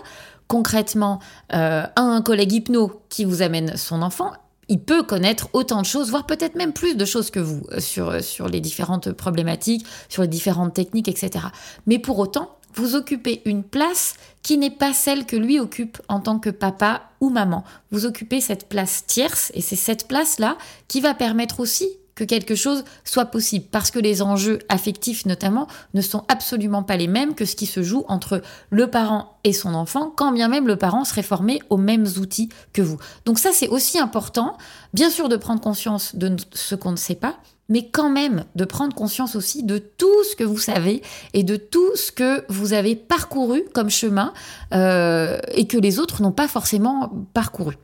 concrètement, 0.47 1.19
euh, 1.53 1.85
un 1.95 2.21
collègue 2.21 2.53
hypno 2.53 3.01
qui 3.09 3.25
vous 3.25 3.41
amène 3.41 3.77
son 3.77 4.01
enfant, 4.01 4.31
il 4.67 4.79
peut 4.79 5.03
connaître 5.03 5.49
autant 5.53 5.81
de 5.81 5.85
choses, 5.85 6.09
voire 6.09 6.25
peut-être 6.25 6.55
même 6.55 6.73
plus 6.73 6.95
de 6.95 7.05
choses 7.05 7.29
que 7.29 7.39
vous 7.39 7.61
euh, 7.71 7.79
sur, 7.79 8.09
euh, 8.09 8.21
sur 8.21 8.47
les 8.47 8.61
différentes 8.61 9.11
problématiques, 9.11 9.85
sur 10.09 10.23
les 10.23 10.27
différentes 10.27 10.73
techniques, 10.73 11.07
etc. 11.07 11.45
Mais 11.85 11.99
pour 11.99 12.17
autant, 12.19 12.54
vous 12.75 12.95
occupez 12.95 13.41
une 13.45 13.63
place 13.63 14.15
qui 14.43 14.57
n'est 14.57 14.71
pas 14.71 14.93
celle 14.93 15.25
que 15.25 15.35
lui 15.35 15.59
occupe 15.59 16.01
en 16.07 16.19
tant 16.19 16.39
que 16.39 16.49
papa 16.49 17.09
ou 17.19 17.29
maman. 17.29 17.63
Vous 17.91 18.05
occupez 18.05 18.41
cette 18.41 18.69
place 18.69 19.05
tierce 19.05 19.51
et 19.55 19.61
c'est 19.61 19.75
cette 19.75 20.07
place-là 20.07 20.57
qui 20.87 21.01
va 21.01 21.13
permettre 21.13 21.59
aussi 21.59 21.87
que 22.15 22.23
quelque 22.23 22.55
chose 22.55 22.83
soit 23.03 23.25
possible, 23.25 23.65
parce 23.69 23.91
que 23.91 23.99
les 23.99 24.21
enjeux 24.21 24.59
affectifs 24.69 25.25
notamment 25.25 25.67
ne 25.93 26.01
sont 26.01 26.23
absolument 26.27 26.83
pas 26.83 26.97
les 26.97 27.07
mêmes 27.07 27.35
que 27.35 27.45
ce 27.45 27.55
qui 27.55 27.65
se 27.65 27.83
joue 27.83 28.05
entre 28.07 28.41
le 28.69 28.89
parent 28.89 29.37
et 29.43 29.53
son 29.53 29.73
enfant, 29.73 30.11
quand 30.15 30.31
bien 30.31 30.47
même 30.47 30.67
le 30.67 30.77
parent 30.77 31.03
serait 31.03 31.23
formé 31.23 31.59
aux 31.69 31.77
mêmes 31.77 32.07
outils 32.19 32.49
que 32.73 32.81
vous. 32.81 32.97
Donc 33.25 33.37
ça, 33.37 33.49
c'est 33.53 33.67
aussi 33.67 33.99
important, 33.99 34.57
bien 34.93 35.09
sûr, 35.09 35.29
de 35.29 35.35
prendre 35.35 35.61
conscience 35.61 36.15
de 36.15 36.35
ce 36.53 36.75
qu'on 36.75 36.91
ne 36.91 36.97
sait 36.97 37.15
pas, 37.15 37.35
mais 37.69 37.89
quand 37.89 38.09
même 38.09 38.45
de 38.55 38.65
prendre 38.65 38.95
conscience 38.95 39.35
aussi 39.35 39.63
de 39.63 39.77
tout 39.77 40.23
ce 40.29 40.35
que 40.35 40.43
vous 40.43 40.57
savez 40.57 41.01
et 41.33 41.43
de 41.43 41.55
tout 41.55 41.95
ce 41.95 42.11
que 42.11 42.45
vous 42.49 42.73
avez 42.73 42.95
parcouru 42.95 43.63
comme 43.73 43.89
chemin 43.89 44.33
euh, 44.73 45.39
et 45.51 45.67
que 45.67 45.77
les 45.77 45.99
autres 45.99 46.21
n'ont 46.21 46.31
pas 46.31 46.47
forcément 46.47 47.11
parcouru. 47.33 47.75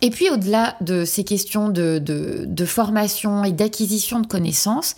Et 0.00 0.10
puis 0.10 0.30
au-delà 0.30 0.76
de 0.80 1.04
ces 1.04 1.24
questions 1.24 1.68
de, 1.68 2.64
formation 2.64 3.44
et 3.44 3.52
d'acquisition 3.52 4.20
de 4.20 4.26
connaissances, 4.26 4.94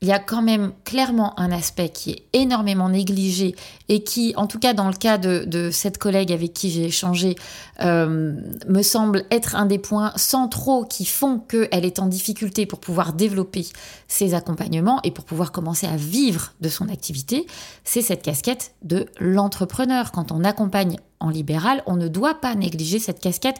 il 0.00 0.06
y 0.06 0.12
a 0.12 0.20
quand 0.20 0.42
même 0.42 0.72
clairement 0.84 1.38
un 1.40 1.50
aspect 1.50 1.88
qui 1.88 2.12
est 2.12 2.22
énormément 2.32 2.88
négligé 2.88 3.56
et 3.88 4.04
qui, 4.04 4.32
en 4.36 4.46
tout 4.46 4.60
cas 4.60 4.72
dans 4.72 4.86
le 4.86 4.94
cas 4.94 5.18
de, 5.18 5.70
cette 5.72 5.98
collègue 5.98 6.32
avec 6.32 6.52
qui 6.52 6.70
j'ai 6.70 6.84
échangé, 6.84 7.34
euh, 7.82 8.32
me 8.68 8.82
semble 8.82 9.24
être 9.32 9.56
un 9.56 9.66
des 9.66 9.80
points 9.80 10.12
centraux 10.14 10.84
qui 10.84 11.04
font 11.04 11.40
qu'elle 11.40 11.84
est 11.84 11.98
en 11.98 12.06
difficulté 12.06 12.64
pour 12.64 12.78
pouvoir 12.78 13.12
développer 13.12 13.66
ses 14.06 14.34
accompagnements 14.34 15.00
et 15.02 15.10
pour 15.10 15.24
pouvoir 15.24 15.50
commencer 15.50 15.88
à 15.88 15.96
vivre 15.96 16.52
de 16.60 16.68
son 16.68 16.88
activité, 16.88 17.46
c'est 17.82 18.02
cette 18.02 18.22
casquette 18.22 18.74
de 18.82 19.06
l'entrepreneur. 19.18 20.12
Quand 20.12 20.30
on 20.30 20.44
accompagne 20.44 20.98
en 21.18 21.30
libéral, 21.30 21.82
on 21.86 21.96
ne 21.96 22.06
doit 22.06 22.40
pas 22.40 22.54
négliger 22.54 23.00
cette 23.00 23.18
casquette, 23.18 23.56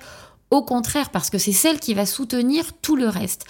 au 0.50 0.62
contraire, 0.62 1.10
parce 1.10 1.30
que 1.30 1.38
c'est 1.38 1.52
celle 1.52 1.78
qui 1.78 1.94
va 1.94 2.06
soutenir 2.06 2.72
tout 2.80 2.96
le 2.96 3.08
reste. 3.08 3.44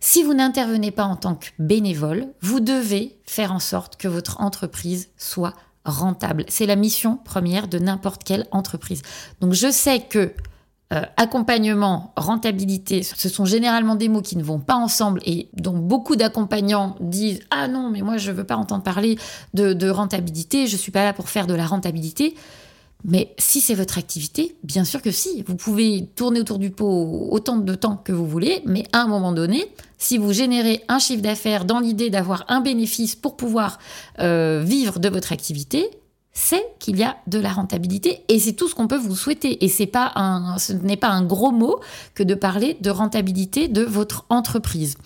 Si 0.00 0.22
vous 0.22 0.34
n'intervenez 0.34 0.90
pas 0.90 1.04
en 1.04 1.16
tant 1.16 1.36
que 1.36 1.46
bénévole, 1.58 2.26
vous 2.40 2.60
devez 2.60 3.18
faire 3.24 3.52
en 3.52 3.60
sorte 3.60 3.96
que 3.96 4.08
votre 4.08 4.40
entreprise 4.40 5.08
soit 5.16 5.54
rentable. 5.84 6.44
C'est 6.48 6.66
la 6.66 6.76
mission 6.76 7.16
première 7.16 7.68
de 7.68 7.78
n'importe 7.78 8.24
quelle 8.24 8.46
entreprise. 8.50 9.02
Donc 9.40 9.52
je 9.52 9.70
sais 9.70 10.00
que 10.00 10.32
euh, 10.92 11.02
accompagnement, 11.16 12.12
rentabilité, 12.16 13.02
ce 13.02 13.28
sont 13.30 13.46
généralement 13.46 13.94
des 13.94 14.08
mots 14.08 14.20
qui 14.20 14.36
ne 14.36 14.42
vont 14.42 14.60
pas 14.60 14.74
ensemble 14.74 15.22
et 15.24 15.48
dont 15.54 15.78
beaucoup 15.78 16.16
d'accompagnants 16.16 16.96
disent 17.00 17.40
Ah 17.50 17.66
non, 17.66 17.88
mais 17.88 18.02
moi 18.02 18.18
je 18.18 18.30
ne 18.30 18.36
veux 18.36 18.44
pas 18.44 18.56
entendre 18.56 18.82
parler 18.82 19.18
de, 19.54 19.72
de 19.72 19.88
rentabilité, 19.88 20.66
je 20.66 20.74
ne 20.74 20.78
suis 20.78 20.92
pas 20.92 21.04
là 21.04 21.14
pour 21.14 21.30
faire 21.30 21.46
de 21.46 21.54
la 21.54 21.66
rentabilité. 21.66 22.34
Mais 23.04 23.34
si 23.38 23.60
c'est 23.60 23.74
votre 23.74 23.98
activité, 23.98 24.56
bien 24.62 24.84
sûr 24.84 25.02
que 25.02 25.10
si. 25.10 25.42
Vous 25.46 25.56
pouvez 25.56 26.06
tourner 26.14 26.40
autour 26.40 26.58
du 26.58 26.70
pot 26.70 27.28
autant 27.30 27.56
de 27.56 27.74
temps 27.74 27.96
que 27.96 28.12
vous 28.12 28.26
voulez, 28.26 28.62
mais 28.64 28.86
à 28.92 29.02
un 29.02 29.08
moment 29.08 29.32
donné, 29.32 29.66
si 29.98 30.18
vous 30.18 30.32
générez 30.32 30.84
un 30.88 30.98
chiffre 30.98 31.22
d'affaires 31.22 31.64
dans 31.64 31.80
l'idée 31.80 32.10
d'avoir 32.10 32.44
un 32.48 32.60
bénéfice 32.60 33.16
pour 33.16 33.36
pouvoir 33.36 33.78
euh, 34.20 34.62
vivre 34.64 35.00
de 35.00 35.08
votre 35.08 35.32
activité, 35.32 35.90
c'est 36.32 36.64
qu'il 36.78 36.96
y 36.96 37.02
a 37.02 37.16
de 37.26 37.38
la 37.38 37.50
rentabilité 37.50 38.24
et 38.28 38.38
c'est 38.38 38.54
tout 38.54 38.68
ce 38.68 38.74
qu'on 38.74 38.88
peut 38.88 38.96
vous 38.96 39.16
souhaiter. 39.16 39.64
Et 39.64 39.68
ce 39.68 39.82
n'est 40.72 40.96
pas 40.96 41.08
un 41.08 41.24
gros 41.24 41.50
mot 41.50 41.80
que 42.14 42.22
de 42.22 42.34
parler 42.34 42.76
de 42.80 42.90
rentabilité 42.90 43.68
de 43.68 43.82
votre 43.82 44.24
entreprise. 44.30 44.96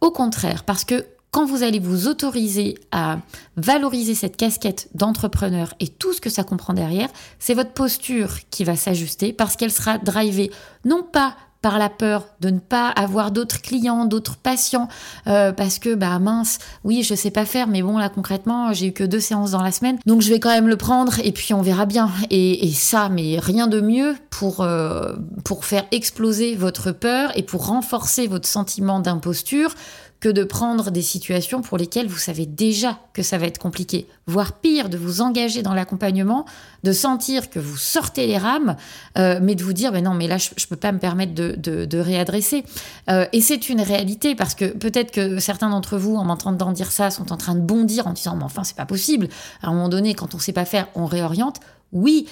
Au 0.00 0.10
contraire, 0.10 0.64
parce 0.64 0.84
que 0.84 1.06
quand 1.36 1.44
vous 1.44 1.62
allez 1.62 1.80
vous 1.80 2.08
autoriser 2.08 2.78
à 2.92 3.18
valoriser 3.58 4.14
cette 4.14 4.38
casquette 4.38 4.88
d'entrepreneur 4.94 5.74
et 5.80 5.88
tout 5.88 6.14
ce 6.14 6.20
que 6.22 6.30
ça 6.30 6.44
comprend 6.44 6.72
derrière, 6.72 7.10
c'est 7.38 7.52
votre 7.52 7.72
posture 7.72 8.36
qui 8.48 8.64
va 8.64 8.74
s'ajuster 8.74 9.34
parce 9.34 9.54
qu'elle 9.54 9.70
sera 9.70 9.98
drivée 9.98 10.50
non 10.86 11.02
pas 11.02 11.36
par 11.60 11.78
la 11.78 11.90
peur 11.90 12.26
de 12.40 12.48
ne 12.48 12.58
pas 12.58 12.88
avoir 12.88 13.32
d'autres 13.32 13.60
clients, 13.60 14.06
d'autres 14.06 14.36
patients, 14.36 14.88
euh, 15.26 15.52
parce 15.52 15.78
que 15.78 15.94
bah 15.94 16.18
mince, 16.18 16.58
oui, 16.84 17.02
je 17.02 17.14
sais 17.14 17.30
pas 17.30 17.44
faire, 17.44 17.66
mais 17.66 17.82
bon 17.82 17.98
là 17.98 18.08
concrètement, 18.08 18.72
j'ai 18.72 18.86
eu 18.86 18.92
que 18.92 19.04
deux 19.04 19.20
séances 19.20 19.50
dans 19.50 19.62
la 19.62 19.72
semaine, 19.72 19.98
donc 20.06 20.22
je 20.22 20.30
vais 20.30 20.40
quand 20.40 20.50
même 20.50 20.68
le 20.68 20.76
prendre 20.76 21.18
et 21.22 21.32
puis 21.32 21.52
on 21.52 21.62
verra 21.62 21.84
bien. 21.84 22.08
Et, 22.30 22.70
ça, 22.72 23.08
mais 23.10 23.38
rien 23.40 23.66
de 23.66 23.80
mieux 23.80 24.14
euh, 24.60 25.16
pour 25.44 25.64
faire 25.64 25.84
exploser 25.90 26.54
votre 26.54 26.92
peur 26.92 27.36
et 27.36 27.42
pour 27.42 27.66
renforcer 27.66 28.26
votre 28.26 28.46
sentiment 28.46 29.00
d'imposture 29.00 29.74
que 30.20 30.28
de 30.28 30.44
prendre 30.44 30.90
des 30.90 31.02
situations 31.02 31.60
pour 31.60 31.76
lesquelles 31.78 32.08
vous 32.08 32.18
savez 32.18 32.46
déjà 32.46 32.98
que 33.12 33.22
ça 33.22 33.38
va 33.38 33.46
être 33.46 33.58
compliqué, 33.58 34.06
voire 34.26 34.52
pire, 34.52 34.88
de 34.88 34.96
vous 34.96 35.20
engager 35.20 35.62
dans 35.62 35.74
l'accompagnement, 35.74 36.46
de 36.84 36.92
sentir 36.92 37.50
que 37.50 37.58
vous 37.58 37.76
sortez 37.76 38.26
les 38.26 38.38
rames, 38.38 38.76
euh, 39.18 39.38
mais 39.42 39.54
de 39.54 39.62
vous 39.62 39.72
dire, 39.72 39.92
mais 39.92 40.00
non, 40.00 40.14
mais 40.14 40.26
là, 40.26 40.38
je 40.38 40.50
ne 40.50 40.66
peux 40.68 40.76
pas 40.76 40.92
me 40.92 40.98
permettre 40.98 41.34
de, 41.34 41.98
réadresser. 41.98 42.64
Euh, 43.10 43.26
et 43.32 43.40
c'est 43.40 43.68
une 43.68 43.80
réalité, 43.80 44.34
parce 44.34 44.54
que 44.54 44.66
peut-être 44.66 45.10
que 45.10 45.38
certains 45.38 45.70
d'entre 45.70 45.98
vous, 45.98 46.16
en 46.16 46.24
m'entendant 46.24 46.72
dire 46.72 46.92
ça, 46.92 47.10
sont 47.10 47.32
en 47.32 47.36
train 47.36 47.54
de 47.54 47.60
bondir 47.60 48.06
en 48.06 48.12
disant, 48.12 48.36
mais 48.36 48.44
enfin, 48.44 48.64
c'est 48.64 48.76
pas 48.76 48.86
possible. 48.86 49.28
À 49.62 49.68
un 49.68 49.72
moment 49.72 49.88
donné, 49.88 50.14
quand 50.14 50.34
on 50.34 50.38
ne 50.38 50.42
sait 50.42 50.52
pas 50.52 50.64
faire, 50.64 50.88
on 50.94 51.06
réoriente. 51.06 51.60
Oui, 51.92 52.26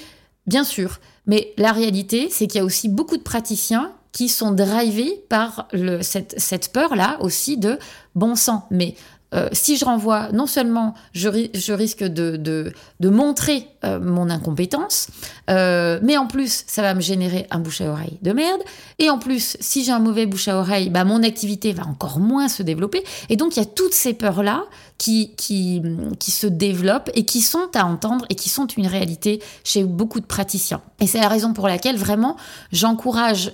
bien 0.47 0.64
sûr. 0.64 1.00
Mais 1.26 1.53
la 1.57 1.73
réalité, 1.73 2.29
c'est 2.31 2.47
qu'il 2.47 2.59
y 2.59 2.62
a 2.62 2.64
aussi 2.64 2.88
beaucoup 2.88 3.17
de 3.17 3.23
praticiens 3.23 3.93
qui 4.14 4.28
sont 4.28 4.52
drivés 4.52 5.25
par 5.28 5.68
cette, 6.00 6.73
peur-là 6.73 7.18
aussi 7.21 7.59
de 7.59 7.78
bon 8.14 8.37
sang. 8.37 8.66
Mais 8.71 8.94
euh, 9.35 9.49
si 9.50 9.76
je 9.76 9.85
renvoie, 9.85 10.28
non 10.33 10.47
seulement 10.47 10.94
je, 11.12 11.28
risque 11.73 12.04
de, 12.04 12.37
de, 12.37 13.09
montrer 13.09 13.66
euh, 13.85 13.99
mon 13.99 14.30
incompétence, 14.30 15.09
euh, 15.50 15.99
mais 16.02 16.16
en 16.16 16.28
plus, 16.28 16.62
ça 16.68 16.83
va 16.83 16.94
me 16.94 17.00
générer 17.00 17.49
un 17.50 17.59
bouche 17.59 17.80
à 17.80 17.90
oreille 17.90 18.18
de 18.23 18.33
merde. 18.33 18.61
Et 19.00 19.11
en 19.11 19.18
plus, 19.18 19.56
si 19.59 19.83
j'ai 19.83 19.90
un 19.90 19.99
mauvais 19.99 20.26
bouche 20.26 20.47
à 20.47 20.56
oreille, 20.56 20.90
bah, 20.90 21.02
mon 21.02 21.25
activité 21.25 21.73
va 21.73 21.85
encore 21.85 22.21
moins 22.21 22.49
se 22.49 22.62
développer. 22.62 23.02
Et 23.28 23.37
donc, 23.37 23.56
il 23.56 23.59
y 23.59 23.62
a 23.62 23.66
toutes 23.66 23.94
ces 23.94 24.14
peurs-là 24.14 24.62
qui, 24.99 25.35
qui, 25.37 25.83
qui 26.19 26.31
se 26.31 26.47
développent 26.47 27.11
et 27.15 27.25
qui 27.25 27.41
sont 27.41 27.69
à 27.75 27.85
entendre 27.85 28.25
et 28.31 28.35
qui 28.35 28.49
sont 28.49 28.67
une 28.67 28.87
réalité 28.87 29.43
chez 29.65 29.85
beaucoup 29.85 30.21
de 30.21 30.27
praticiens. 30.27 30.83
Et 31.01 31.07
c'est 31.07 31.21
la 31.21 31.29
raison 31.29 31.53
pour 31.53 31.69
laquelle 31.69 31.97
vraiment 31.97 32.37
j'encourage 32.73 33.53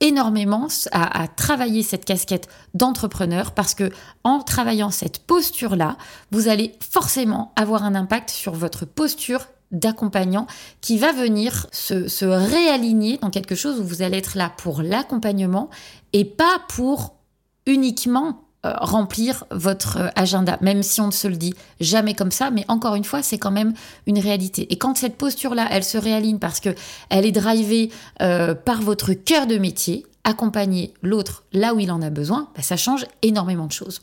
énormément 0.00 0.68
à, 0.92 1.22
à 1.22 1.28
travailler 1.28 1.82
cette 1.82 2.04
casquette 2.04 2.48
d'entrepreneur 2.74 3.52
parce 3.52 3.74
que 3.74 3.90
en 4.24 4.40
travaillant 4.40 4.90
cette 4.90 5.20
posture-là, 5.20 5.96
vous 6.30 6.48
allez 6.48 6.74
forcément 6.90 7.52
avoir 7.56 7.84
un 7.84 7.94
impact 7.94 8.30
sur 8.30 8.52
votre 8.52 8.84
posture 8.84 9.46
d'accompagnant 9.74 10.46
qui 10.80 10.98
va 10.98 11.12
venir 11.12 11.66
se, 11.72 12.24
réaligner 12.24 13.18
dans 13.18 13.30
quelque 13.30 13.54
chose 13.54 13.80
où 13.80 13.84
vous 13.84 14.02
allez 14.02 14.18
être 14.18 14.36
là 14.36 14.52
pour 14.56 14.82
l'accompagnement 14.82 15.68
et 16.12 16.24
pas 16.24 16.60
pour 16.68 17.16
uniquement 17.66 18.28
euh, 18.28 18.43
remplir 18.80 19.44
votre 19.50 19.98
euh, 19.98 20.08
agenda, 20.16 20.58
même 20.60 20.82
si 20.82 21.00
on 21.00 21.06
ne 21.06 21.12
se 21.12 21.28
le 21.28 21.36
dit 21.36 21.54
jamais 21.80 22.14
comme 22.14 22.30
ça, 22.30 22.50
mais 22.50 22.64
encore 22.68 22.94
une 22.94 23.04
fois, 23.04 23.22
c'est 23.22 23.38
quand 23.38 23.50
même 23.50 23.74
une 24.06 24.18
réalité. 24.18 24.72
Et 24.72 24.78
quand 24.78 24.96
cette 24.96 25.16
posture-là, 25.16 25.68
elle 25.70 25.84
se 25.84 25.98
réaligne 25.98 26.38
parce 26.38 26.60
que 26.60 26.74
elle 27.10 27.26
est 27.26 27.32
drivée 27.32 27.90
euh, 28.22 28.54
par 28.54 28.80
votre 28.82 29.12
cœur 29.12 29.46
de 29.46 29.58
métier, 29.58 30.06
accompagner 30.24 30.94
l'autre 31.02 31.44
là 31.52 31.74
où 31.74 31.80
il 31.80 31.90
en 31.90 32.02
a 32.02 32.10
besoin, 32.10 32.48
bah, 32.56 32.62
ça 32.62 32.76
change 32.76 33.06
énormément 33.22 33.66
de 33.66 33.72
choses. 33.72 34.02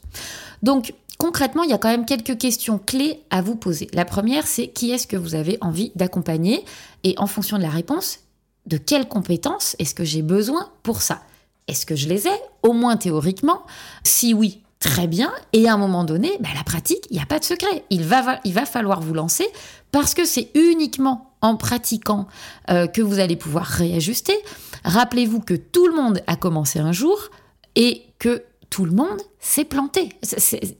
Donc 0.61 0.93
concrètement, 1.17 1.63
il 1.63 1.69
y 1.69 1.73
a 1.73 1.77
quand 1.77 1.89
même 1.89 2.05
quelques 2.05 2.37
questions 2.37 2.79
clés 2.79 3.21
à 3.29 3.41
vous 3.41 3.55
poser. 3.55 3.87
La 3.93 4.05
première, 4.05 4.47
c'est 4.47 4.67
qui 4.67 4.91
est-ce 4.91 5.07
que 5.07 5.17
vous 5.17 5.35
avez 5.35 5.57
envie 5.61 5.91
d'accompagner? 5.95 6.65
Et 7.03 7.15
en 7.17 7.27
fonction 7.27 7.57
de 7.57 7.63
la 7.63 7.69
réponse, 7.69 8.19
de 8.65 8.77
quelles 8.77 9.07
compétences 9.07 9.75
est-ce 9.79 9.95
que 9.95 10.03
j'ai 10.03 10.21
besoin 10.21 10.69
pour 10.83 11.01
ça? 11.01 11.21
Est-ce 11.67 11.85
que 11.85 11.95
je 11.95 12.07
les 12.07 12.27
ai 12.27 12.41
Au 12.63 12.73
moins 12.73 12.97
théoriquement. 12.97 13.61
Si 14.03 14.33
oui, 14.33 14.61
très 14.79 15.07
bien. 15.07 15.31
Et 15.53 15.67
à 15.69 15.73
un 15.73 15.77
moment 15.77 16.03
donné, 16.03 16.31
bah, 16.39 16.49
la 16.55 16.63
pratique, 16.63 17.05
il 17.09 17.15
n'y 17.15 17.23
a 17.23 17.25
pas 17.25 17.39
de 17.39 17.45
secret. 17.45 17.85
Il 17.89 18.03
va, 18.03 18.39
falloir 18.65 19.01
vous 19.01 19.13
lancer 19.13 19.47
parce 19.91 20.13
que 20.13 20.25
c'est 20.25 20.49
uniquement 20.55 21.31
en 21.41 21.55
pratiquant 21.55 22.27
euh, 22.69 22.87
que 22.87 23.01
vous 23.01 23.19
allez 23.19 23.35
pouvoir 23.35 23.65
réajuster. 23.65 24.35
Rappelez-vous 24.83 25.39
que 25.39 25.53
tout 25.53 25.87
le 25.87 25.95
monde 25.95 26.21
a 26.27 26.35
commencé 26.35 26.79
un 26.79 26.91
jour 26.91 27.29
et 27.75 28.03
que 28.19 28.43
tout 28.71 28.85
le 28.85 28.91
monde 28.91 29.21
s'est 29.39 29.65
planté. 29.65 30.09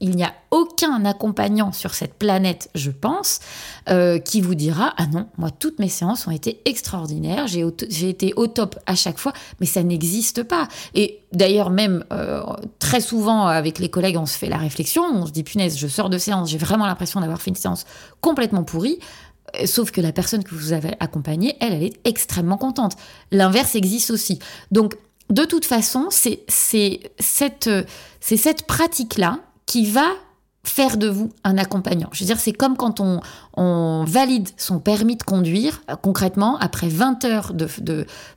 il 0.00 0.16
n'y 0.16 0.24
a 0.24 0.32
aucun 0.50 1.04
accompagnant 1.04 1.72
sur 1.72 1.94
cette 1.94 2.14
planète, 2.14 2.70
je 2.74 2.90
pense, 2.90 3.40
euh, 3.90 4.18
qui 4.18 4.40
vous 4.40 4.54
dira 4.54 4.94
Ah 4.96 5.06
non, 5.06 5.28
moi, 5.36 5.50
toutes 5.50 5.78
mes 5.78 5.90
séances 5.90 6.26
ont 6.26 6.30
été 6.30 6.62
extraordinaires, 6.64 7.46
j'ai, 7.46 8.08
été 8.08 8.32
au 8.34 8.46
top 8.46 8.78
à 8.86 8.94
chaque 8.94 9.18
fois, 9.18 9.34
mais 9.60 9.66
ça 9.66 9.82
n'existe 9.82 10.42
pas. 10.42 10.68
Et 10.94 11.20
d'ailleurs, 11.32 11.68
même 11.68 12.02
euh, 12.12 12.42
très 12.78 13.02
souvent, 13.02 13.46
avec 13.46 13.78
les 13.78 13.90
collègues, 13.90 14.16
on 14.16 14.26
se 14.26 14.38
fait 14.38 14.48
la 14.48 14.58
réflexion 14.58 15.02
on 15.12 15.26
se 15.26 15.32
dit 15.32 15.44
Punaise, 15.44 15.76
je 15.76 15.86
sors 15.86 16.08
de 16.08 16.16
séance, 16.16 16.50
j'ai 16.50 16.58
vraiment 16.58 16.86
l'impression 16.86 17.20
d'avoir 17.20 17.42
fait 17.42 17.50
une 17.50 17.56
séance 17.56 17.84
complètement 18.22 18.64
pourrie. 18.64 18.98
Sauf 19.66 19.90
que 19.90 20.00
la 20.00 20.12
personne 20.12 20.44
que 20.44 20.54
vous 20.54 20.72
avez 20.72 20.92
accompagnée, 20.98 21.56
elle, 21.60 21.74
elle 21.74 21.82
est 21.82 22.00
extrêmement 22.04 22.56
contente. 22.56 22.96
L'inverse 23.30 23.74
existe 23.74 24.10
aussi. 24.10 24.38
Donc, 24.70 24.94
de 25.32 25.44
toute 25.44 25.64
façon, 25.64 26.08
c'est 26.10 26.44
cette, 27.18 27.70
pratique-là 28.66 29.38
qui 29.66 29.86
va 29.86 30.06
faire 30.64 30.96
de 30.98 31.08
vous 31.08 31.30
un 31.42 31.58
accompagnant. 31.58 32.08
Je 32.12 32.20
veux 32.20 32.26
dire, 32.26 32.38
c'est 32.38 32.52
comme 32.52 32.76
quand 32.76 33.00
on, 33.00 33.20
valide 34.04 34.48
son 34.56 34.78
permis 34.78 35.16
de 35.16 35.22
conduire, 35.22 35.82
euh, 35.90 35.96
concrètement, 35.96 36.56
après 36.58 36.88
20 36.88 37.24
heures 37.24 37.52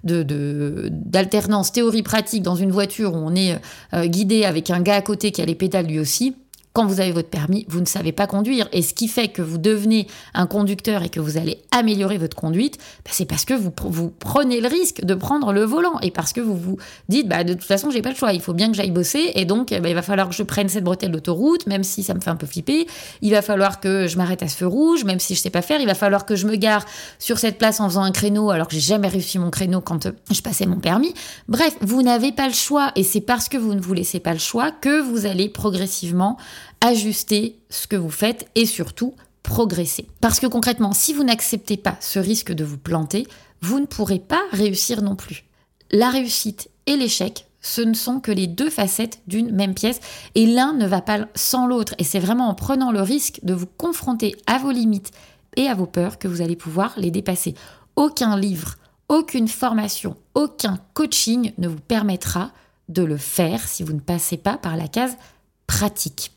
d'alternance 0.04 1.72
théorie-pratique 1.72 2.44
dans 2.44 2.56
une 2.56 2.72
voiture 2.72 3.14
où 3.14 3.18
on 3.18 3.36
est 3.36 3.60
euh, 3.94 4.06
guidé 4.06 4.46
avec 4.46 4.72
un 4.72 4.82
gars 4.82 4.96
à 4.96 5.02
côté 5.02 5.32
qui 5.32 5.42
a 5.42 5.46
les 5.46 5.56
pédales 5.56 5.86
lui 5.88 6.00
aussi, 6.00 6.36
quand 6.76 6.86
vous 6.86 7.00
avez 7.00 7.14
votre 7.14 7.30
permis, 7.30 7.66
vous 7.70 7.80
ne 7.80 7.86
savez 7.86 8.12
pas 8.12 8.28
conduire. 8.28 8.68
Et 8.74 8.82
ce 8.82 8.94
qui 8.94 9.08
fait 9.08 9.30
que 9.30 9.42
vous 9.42 9.58
devenez 9.58 10.08
un 10.34 10.46
conducteur 10.46 11.04
et 11.04 11.10
que 11.10 11.22
vous 11.22 11.38
allez 11.38 11.62
améliorer 11.72 12.18
votre 12.18 12.36
conduite, 12.36 12.78
bah, 13.06 13.12
c'est 13.14 13.24
parce 13.24 13.46
que 13.46 13.54
vous, 13.54 13.72
vous 13.86 14.10
prenez 14.10 14.60
le 14.60 14.68
risque 14.68 15.06
de 15.06 15.16
prendre 15.16 15.54
le 15.54 15.64
volant 15.64 15.98
et 16.02 16.12
parce 16.12 16.34
que 16.34 16.42
vous 16.42 16.58
vous 16.58 16.78
dites, 17.08 17.30
bah, 17.30 17.46
de 17.46 17.54
toute 17.54 17.64
façon, 17.64 17.92
j'ai 17.92 18.02
pas 18.02 18.10
le 18.10 18.16
choix, 18.16 18.34
il 18.34 18.42
faut 18.42 18.52
bien 18.52 18.68
que 18.68 18.74
j'aille 18.76 18.92
bosser 18.92 19.32
et 19.36 19.46
donc 19.46 19.70
bah, 19.70 19.88
il 19.88 19.96
va 19.96 20.02
falloir 20.02 20.28
que 20.28 20.36
je 20.36 20.44
prenne 20.44 20.68
cette 20.68 20.84
bretelle 20.84 21.12
d'autoroute, 21.12 21.66
même 21.66 21.86
si 21.86 22.04
ça 22.04 22.14
me 22.14 22.20
fait 22.20 22.30
un 22.30 22.36
peu 22.36 22.46
flipper. 22.46 22.88
Il 23.22 23.32
va 23.32 23.42
falloir 23.42 23.80
que 23.80 24.08
je 24.08 24.18
m'arrête 24.18 24.44
à 24.44 24.50
ce 24.50 24.58
feu 24.58 24.68
rouge, 24.68 25.06
même 25.06 25.20
si 25.20 25.34
je 25.34 25.40
sais 25.40 25.50
pas 25.50 25.62
faire. 25.62 25.80
Il 25.80 25.88
va 25.88 25.96
falloir 25.96 26.26
que 26.26 26.36
je 26.36 26.46
me 26.46 26.58
gare 26.58 26.86
sur 27.20 27.40
cette 27.40 27.58
place 27.58 27.80
en 27.80 27.88
faisant 27.88 28.04
un 28.04 28.12
créneau 28.12 28.50
alors 28.50 28.68
que 28.68 28.74
j'ai 28.74 28.82
jamais 28.82 29.08
réussi 29.08 29.40
mon 29.40 29.50
créneau 29.50 29.80
quand 29.80 30.08
euh, 30.08 30.12
je 30.30 30.42
passais 30.42 30.66
mon 30.66 30.80
permis. 30.82 31.14
Bref, 31.48 31.78
vous 31.80 32.02
n'avez 32.02 32.34
pas 32.34 32.48
le 32.48 32.54
choix 32.54 32.92
et 32.98 33.04
c'est 33.04 33.22
parce 33.22 33.48
que 33.48 33.56
vous 33.56 33.74
ne 33.74 33.80
vous 33.80 33.94
laissez 33.94 34.20
pas 34.20 34.34
le 34.34 34.40
choix 34.40 34.72
que 34.72 35.00
vous 35.00 35.26
allez 35.26 35.48
progressivement 35.48 36.38
ajuster 36.82 37.60
ce 37.70 37.88
que 37.88 37.96
vous 37.96 38.10
faites 38.10 38.48
et 38.56 38.66
surtout 38.66 39.16
progresser. 39.44 40.08
Parce 40.22 40.40
que 40.40 40.48
concrètement, 40.48 40.94
si 40.94 41.14
vous 41.14 41.24
n'acceptez 41.24 41.78
pas 41.78 41.98
ce 42.00 42.20
risque 42.20 42.52
de 42.52 42.64
vous 42.64 42.78
planter, 42.78 43.28
vous 43.62 43.80
ne 43.80 43.86
pourrez 43.86 44.20
pas 44.20 44.42
réussir 44.52 45.02
non 45.02 45.16
plus. 45.16 45.46
La 45.92 46.10
réussite 46.10 46.70
et 46.88 46.98
l'échec, 46.98 47.48
ce 47.62 47.82
ne 47.82 47.94
sont 47.94 48.20
que 48.20 48.32
les 48.32 48.48
deux 48.48 48.70
facettes 48.70 49.22
d'une 49.28 49.52
même 49.52 49.74
pièce 49.74 50.00
et 50.36 50.46
l'un 50.46 50.74
ne 50.74 50.86
va 50.86 51.02
pas 51.02 51.28
sans 51.36 51.68
l'autre. 51.68 51.96
Et 51.98 52.04
c'est 52.04 52.20
vraiment 52.20 52.50
en 52.50 52.54
prenant 52.54 52.92
le 52.92 53.02
risque 53.02 53.40
de 53.44 53.54
vous 53.54 53.66
confronter 53.66 54.36
à 54.46 54.60
vos 54.60 54.72
limites 54.72 55.12
et 55.56 55.68
à 55.68 55.74
vos 55.74 55.88
peurs 55.88 56.20
que 56.20 56.28
vous 56.28 56.42
allez 56.42 56.56
pouvoir 56.56 56.94
les 56.98 57.12
dépasser. 57.12 57.56
Aucun 57.96 58.38
livre, 58.38 58.76
aucune 59.10 59.48
formation, 59.48 60.16
aucun 60.34 60.80
coaching 60.94 61.54
ne 61.58 61.68
vous 61.68 61.80
permettra 61.80 62.52
de 62.90 63.04
le 63.04 63.18
faire 63.18 63.68
si 63.68 63.84
vous 63.84 63.94
ne 63.94 64.00
passez 64.00 64.38
pas 64.38 64.58
par 64.58 64.78
la 64.78 64.88
case 64.88 65.18
pratique. 65.66 66.35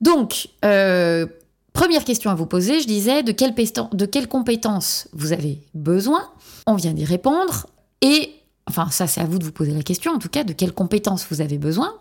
Donc, 0.00 0.48
euh, 0.64 1.26
première 1.72 2.04
question 2.04 2.30
à 2.30 2.34
vous 2.34 2.46
poser, 2.46 2.80
je 2.80 2.86
disais, 2.86 3.22
de 3.22 3.32
quelles 3.32 3.54
de 3.54 4.26
compétences 4.26 5.08
vous 5.12 5.32
avez 5.32 5.60
besoin? 5.74 6.28
On 6.66 6.74
vient 6.74 6.92
d'y 6.92 7.04
répondre. 7.04 7.66
Et, 8.02 8.30
enfin, 8.66 8.90
ça 8.90 9.06
c'est 9.06 9.20
à 9.20 9.24
vous 9.24 9.38
de 9.38 9.44
vous 9.44 9.52
poser 9.52 9.72
la 9.72 9.82
question, 9.82 10.12
en 10.12 10.18
tout 10.18 10.28
cas, 10.28 10.44
de 10.44 10.52
quelles 10.52 10.72
compétences 10.72 11.26
vous 11.30 11.40
avez 11.40 11.58
besoin? 11.58 11.94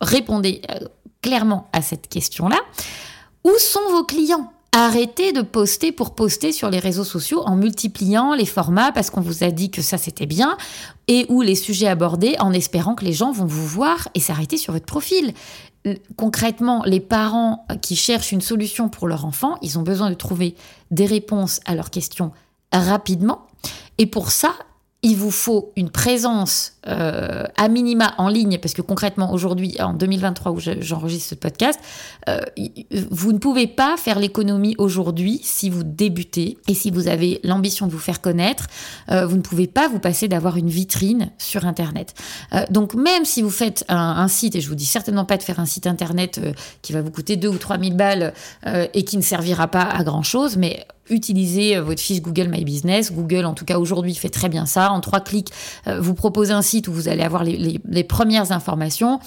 Répondez 0.00 0.62
euh, 0.70 0.86
clairement 1.22 1.68
à 1.72 1.82
cette 1.82 2.08
question-là. 2.08 2.58
Où 3.44 3.52
sont 3.58 3.88
vos 3.90 4.04
clients? 4.04 4.50
Arrêtez 4.76 5.32
de 5.32 5.42
poster 5.42 5.92
pour 5.92 6.16
poster 6.16 6.50
sur 6.50 6.68
les 6.68 6.80
réseaux 6.80 7.04
sociaux 7.04 7.42
en 7.46 7.54
multipliant 7.54 8.34
les 8.34 8.44
formats 8.44 8.90
parce 8.90 9.08
qu'on 9.08 9.20
vous 9.20 9.44
a 9.44 9.52
dit 9.52 9.70
que 9.70 9.82
ça 9.82 9.98
c'était 9.98 10.26
bien 10.26 10.58
et 11.06 11.26
ou 11.28 11.42
les 11.42 11.54
sujets 11.54 11.86
abordés 11.86 12.34
en 12.40 12.52
espérant 12.52 12.96
que 12.96 13.04
les 13.04 13.12
gens 13.12 13.30
vont 13.30 13.44
vous 13.44 13.66
voir 13.68 14.08
et 14.14 14.20
s'arrêter 14.20 14.56
sur 14.56 14.72
votre 14.72 14.86
profil. 14.86 15.32
Concrètement, 16.16 16.82
les 16.84 17.00
parents 17.00 17.66
qui 17.82 17.94
cherchent 17.94 18.32
une 18.32 18.40
solution 18.40 18.88
pour 18.88 19.06
leur 19.06 19.26
enfant, 19.26 19.56
ils 19.60 19.78
ont 19.78 19.82
besoin 19.82 20.08
de 20.08 20.14
trouver 20.14 20.54
des 20.90 21.04
réponses 21.04 21.60
à 21.66 21.74
leurs 21.74 21.90
questions 21.90 22.32
rapidement. 22.72 23.46
Et 23.98 24.06
pour 24.06 24.30
ça, 24.30 24.54
il 25.04 25.16
vous 25.16 25.30
faut 25.30 25.70
une 25.76 25.90
présence 25.90 26.72
euh, 26.88 27.44
à 27.56 27.68
minima 27.68 28.14
en 28.16 28.28
ligne, 28.28 28.58
parce 28.58 28.72
que 28.72 28.80
concrètement 28.80 29.32
aujourd'hui, 29.32 29.76
en 29.78 29.92
2023 29.92 30.52
où 30.52 30.60
j'enregistre 30.60 31.28
ce 31.28 31.34
podcast, 31.34 31.78
euh, 32.30 32.40
vous 33.10 33.32
ne 33.32 33.38
pouvez 33.38 33.66
pas 33.66 33.96
faire 33.98 34.18
l'économie 34.18 34.74
aujourd'hui 34.78 35.40
si 35.42 35.68
vous 35.68 35.82
débutez 35.84 36.56
et 36.68 36.74
si 36.74 36.90
vous 36.90 37.06
avez 37.06 37.38
l'ambition 37.44 37.86
de 37.86 37.92
vous 37.92 37.98
faire 37.98 38.22
connaître, 38.22 38.66
euh, 39.10 39.26
vous 39.26 39.36
ne 39.36 39.42
pouvez 39.42 39.66
pas 39.66 39.88
vous 39.88 39.98
passer 39.98 40.26
d'avoir 40.26 40.56
une 40.56 40.70
vitrine 40.70 41.30
sur 41.36 41.66
Internet. 41.66 42.14
donc 42.70 42.94
même 42.94 43.26
si 43.26 43.42
vous 43.42 43.50
faites 43.50 43.84
un, 43.88 44.26
site, 44.28 44.56
et 44.56 44.62
je 44.62 44.68
vous 44.68 44.74
dis 44.74 44.86
certainement 44.86 45.26
pas 45.26 45.36
de 45.36 45.42
faire 45.42 45.60
un 45.60 45.66
site 45.66 45.86
Internet 45.86 46.40
qui 46.80 46.94
va 46.94 47.02
vous 47.02 47.10
coûter 47.10 47.36
2 47.36 47.48
ou 47.48 47.58
3 47.58 47.78
000 47.78 47.94
balles 47.94 48.32
et 48.94 49.04
qui 49.04 49.18
ne 49.18 49.22
servira 49.22 49.68
pas 49.68 49.82
à 49.82 50.02
grand 50.02 50.22
chose, 50.22 50.56
mais 50.56 50.86
utilisez 51.10 51.78
votre 51.80 52.00
fiche 52.00 52.22
Google 52.22 52.48
My 52.48 52.64
Business. 52.64 53.12
Google, 53.12 53.44
en 53.44 53.54
tout 53.54 53.64
cas 53.64 53.78
aujourd'hui, 53.78 54.14
fait 54.14 54.28
très 54.28 54.48
bien 54.48 54.66
ça. 54.66 54.90
En 54.90 55.00
trois 55.00 55.20
clics, 55.20 55.50
vous 55.86 56.14
proposez 56.14 56.52
un 56.52 56.62
site 56.62 56.88
où 56.88 56.92
vous 56.92 57.08
allez 57.08 57.22
avoir 57.22 57.44
les, 57.44 58.04
premières 58.04 58.52
informations 58.52 59.20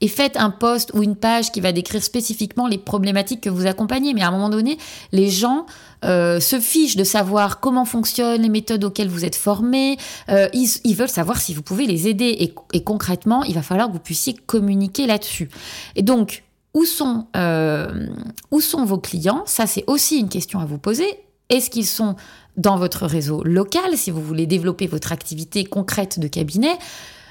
et 0.00 0.08
faites 0.08 0.36
un 0.36 0.50
post 0.50 0.90
ou 0.94 1.02
une 1.02 1.16
page 1.16 1.52
qui 1.52 1.60
va 1.60 1.72
décrire 1.72 2.02
spécifiquement 2.02 2.66
les 2.66 2.78
problématiques 2.78 3.42
que 3.42 3.50
vous 3.50 3.66
accompagnez. 3.66 4.14
Mais 4.14 4.22
à 4.22 4.28
un 4.28 4.30
moment 4.30 4.48
donné, 4.48 4.78
les 5.12 5.28
gens 5.28 5.66
euh, 6.04 6.40
se 6.40 6.58
fichent 6.58 6.96
de 6.96 7.04
savoir 7.04 7.60
comment 7.60 7.84
fonctionnent 7.84 8.40
les 8.40 8.48
méthodes 8.48 8.82
auxquelles 8.84 9.08
vous 9.08 9.24
êtes 9.24 9.36
formés. 9.36 9.98
Euh, 10.30 10.48
ils, 10.54 10.94
veulent 10.94 11.08
savoir 11.08 11.40
si 11.40 11.52
vous 11.52 11.62
pouvez 11.62 11.86
les 11.86 12.08
aider. 12.08 12.54
Et, 12.72 12.82
concrètement, 12.82 13.44
il 13.44 13.54
va 13.54 13.62
falloir 13.62 13.88
que 13.88 13.92
vous 13.92 13.98
puissiez 13.98 14.34
communiquer 14.34 15.06
là-dessus. 15.06 15.50
Et 15.96 16.02
donc, 16.02 16.44
où 16.74 16.84
sont, 16.84 17.26
euh, 17.36 18.06
où 18.50 18.60
sont 18.60 18.84
vos 18.84 18.98
clients? 18.98 19.42
Ça, 19.46 19.66
c'est 19.66 19.84
aussi 19.86 20.18
une 20.18 20.28
question 20.28 20.60
à 20.60 20.64
vous 20.64 20.78
poser. 20.78 21.06
Est-ce 21.48 21.70
qu'ils 21.70 21.86
sont 21.86 22.16
dans 22.56 22.76
votre 22.76 23.06
réseau 23.06 23.42
local, 23.42 23.96
si 23.96 24.10
vous 24.10 24.22
voulez 24.22 24.46
développer 24.46 24.86
votre 24.86 25.12
activité 25.12 25.64
concrète 25.64 26.18
de 26.20 26.28
cabinet, 26.28 26.76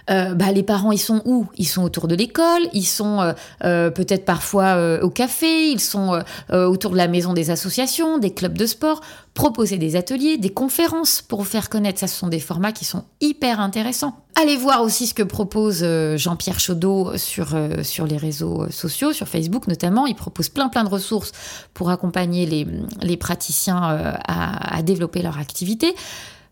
euh, 0.10 0.34
bah, 0.34 0.52
les 0.52 0.64
parents, 0.64 0.92
ils 0.92 1.00
sont 1.00 1.22
où? 1.26 1.48
Ils 1.56 1.68
sont 1.68 1.84
autour 1.84 2.08
de 2.08 2.16
l'école, 2.16 2.62
ils 2.74 2.86
sont 2.86 3.22
euh, 3.22 3.34
euh, 3.64 3.92
peut-être 3.92 4.26
parfois 4.26 5.00
au 5.02 5.10
café, 5.10 5.70
ils 5.72 5.80
sont 5.80 6.22
autour 6.52 6.92
de 6.92 6.98
la 6.98 7.08
maison 7.08 7.34
des 7.34 7.52
associations, 7.52 8.18
des 8.18 8.34
clubs 8.34 8.58
de 8.58 8.66
sport. 8.66 9.02
Proposer 9.34 9.78
des 9.78 9.96
ateliers, 9.96 10.38
des 10.38 10.50
conférences 10.50 11.22
pour 11.22 11.40
vous 11.40 11.46
faire 11.46 11.70
connaître, 11.70 12.00
ça 12.00 12.08
ce 12.08 12.18
sont 12.18 12.28
des 12.28 12.40
formats 12.40 12.72
qui 12.72 12.84
sont 12.84 13.06
hyper 13.22 13.62
intéressants. 13.62 14.26
Allez 14.36 14.58
voir 14.58 14.82
aussi 14.82 15.08
ce 15.08 15.14
que 15.14 15.24
propose 15.24 15.86
Jean-Pierre 16.16 16.60
Chaudot 16.60 17.16
sur, 17.18 17.56
les 17.56 18.18
réseaux 18.18 18.70
sociaux, 18.70 19.14
sur 19.14 19.28
Facebook 19.28 19.68
notamment. 19.68 20.08
Il 20.08 20.16
propose 20.16 20.50
plein 20.50 20.68
plein 20.68 20.84
de 20.84 20.90
ressources 20.90 21.32
pour 21.74 21.90
accompagner 21.90 22.46
les, 23.02 23.18
praticiens 23.18 24.20
à, 24.28 24.82
développer 24.82 25.22
leur 25.22 25.38
activité. 25.38 25.96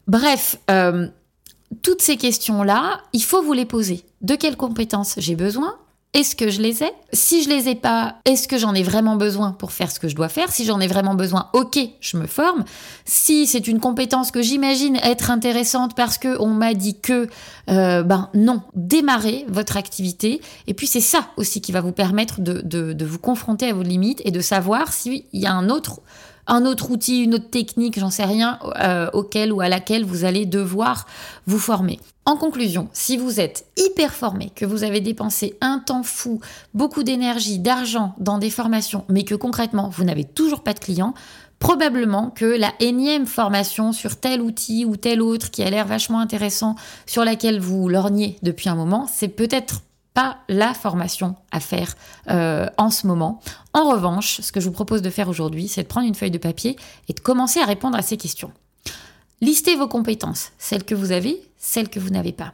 Bref, 0.07 0.57
toutes 1.81 2.01
ces 2.01 2.17
questions-là, 2.17 3.01
il 3.13 3.23
faut 3.23 3.41
vous 3.41 3.53
les 3.53 3.65
poser. 3.65 4.03
De 4.21 4.35
quelles 4.35 4.57
compétences 4.57 5.15
j'ai 5.17 5.35
besoin? 5.35 5.75
Est-ce 6.13 6.35
que 6.35 6.49
je 6.49 6.61
les 6.61 6.83
ai? 6.83 6.91
Si 7.11 7.43
je 7.43 7.49
les 7.49 7.67
ai 7.67 7.75
pas, 7.75 8.15
est-ce 8.25 8.47
que 8.47 8.57
j'en 8.57 8.73
ai 8.73 8.81
vraiment 8.81 9.17
besoin 9.17 9.51
pour 9.51 9.71
faire 9.71 9.91
ce 9.91 9.99
que 9.99 10.07
je 10.07 10.15
dois 10.15 10.29
faire? 10.29 10.51
Si 10.51 10.65
j'en 10.65 10.79
ai 10.79 10.87
vraiment 10.87 11.15
besoin, 11.15 11.49
ok, 11.53 11.77
je 11.99 12.17
me 12.17 12.25
forme. 12.25 12.63
Si 13.05 13.45
c'est 13.45 13.67
une 13.67 13.79
compétence 13.79 14.31
que 14.31 14.41
j'imagine 14.41 14.95
être 15.03 15.29
intéressante 15.29 15.95
parce 15.95 16.17
que 16.17 16.39
on 16.39 16.47
m'a 16.47 16.73
dit 16.73 16.99
que, 16.99 17.27
euh, 17.69 18.03
ben 18.03 18.29
non, 18.33 18.61
démarrez 18.73 19.45
votre 19.49 19.75
activité. 19.75 20.41
Et 20.65 20.73
puis 20.73 20.87
c'est 20.87 21.01
ça 21.01 21.27
aussi 21.35 21.61
qui 21.61 21.73
va 21.73 21.81
vous 21.81 21.91
permettre 21.91 22.39
de, 22.41 22.61
de 22.61 23.05
vous 23.05 23.19
confronter 23.19 23.69
à 23.69 23.73
vos 23.73 23.83
limites 23.83 24.21
et 24.23 24.31
de 24.31 24.41
savoir 24.41 24.93
s'il 24.93 25.25
y 25.33 25.45
a 25.45 25.53
un 25.53 25.69
autre 25.69 26.01
un 26.47 26.65
autre 26.65 26.91
outil, 26.91 27.23
une 27.23 27.35
autre 27.35 27.49
technique, 27.49 27.99
j'en 27.99 28.09
sais 28.09 28.25
rien, 28.25 28.59
euh, 28.81 29.09
auquel 29.13 29.51
ou 29.51 29.61
à 29.61 29.69
laquelle 29.69 30.05
vous 30.05 30.25
allez 30.25 30.45
devoir 30.45 31.05
vous 31.45 31.59
former. 31.59 31.99
En 32.25 32.35
conclusion, 32.35 32.89
si 32.91 33.15
vous 33.15 33.39
êtes 33.39 33.65
hyper 33.77 34.13
formé, 34.13 34.51
que 34.55 34.65
vous 34.65 34.83
avez 34.83 34.99
dépensé 34.99 35.55
un 35.61 35.79
temps 35.79 36.03
fou, 36.03 36.41
beaucoup 36.73 37.03
d'énergie, 37.03 37.59
d'argent 37.59 38.15
dans 38.17 38.37
des 38.37 38.49
formations, 38.49 39.05
mais 39.07 39.23
que 39.23 39.35
concrètement 39.35 39.89
vous 39.89 40.03
n'avez 40.03 40.25
toujours 40.25 40.61
pas 40.61 40.73
de 40.73 40.79
clients, 40.79 41.13
probablement 41.59 42.29
que 42.29 42.45
la 42.45 42.73
énième 42.79 43.25
formation 43.25 43.93
sur 43.93 44.17
tel 44.17 44.41
outil 44.41 44.85
ou 44.85 44.97
tel 44.97 45.21
autre 45.21 45.51
qui 45.51 45.63
a 45.63 45.69
l'air 45.69 45.87
vachement 45.87 46.19
intéressant, 46.19 46.75
sur 47.05 47.23
laquelle 47.23 47.59
vous 47.59 47.87
lorgnez 47.87 48.37
depuis 48.41 48.69
un 48.69 48.75
moment, 48.75 49.07
c'est 49.11 49.29
peut-être 49.29 49.81
la 50.47 50.73
formation 50.73 51.35
à 51.51 51.59
faire 51.59 51.95
euh, 52.29 52.67
en 52.77 52.89
ce 52.89 53.07
moment. 53.07 53.41
En 53.73 53.89
revanche, 53.89 54.41
ce 54.41 54.51
que 54.51 54.59
je 54.59 54.65
vous 54.65 54.71
propose 54.71 55.01
de 55.01 55.09
faire 55.09 55.29
aujourd'hui, 55.29 55.67
c'est 55.67 55.83
de 55.83 55.87
prendre 55.87 56.07
une 56.07 56.15
feuille 56.15 56.31
de 56.31 56.37
papier 56.37 56.75
et 57.07 57.13
de 57.13 57.19
commencer 57.19 57.59
à 57.59 57.65
répondre 57.65 57.97
à 57.97 58.01
ces 58.01 58.17
questions. 58.17 58.51
Listez 59.41 59.75
vos 59.75 59.87
compétences, 59.87 60.51
celles 60.57 60.83
que 60.83 60.95
vous 60.95 61.11
avez, 61.11 61.39
celles 61.57 61.89
que 61.89 61.99
vous 61.99 62.09
n'avez 62.09 62.31
pas. 62.31 62.53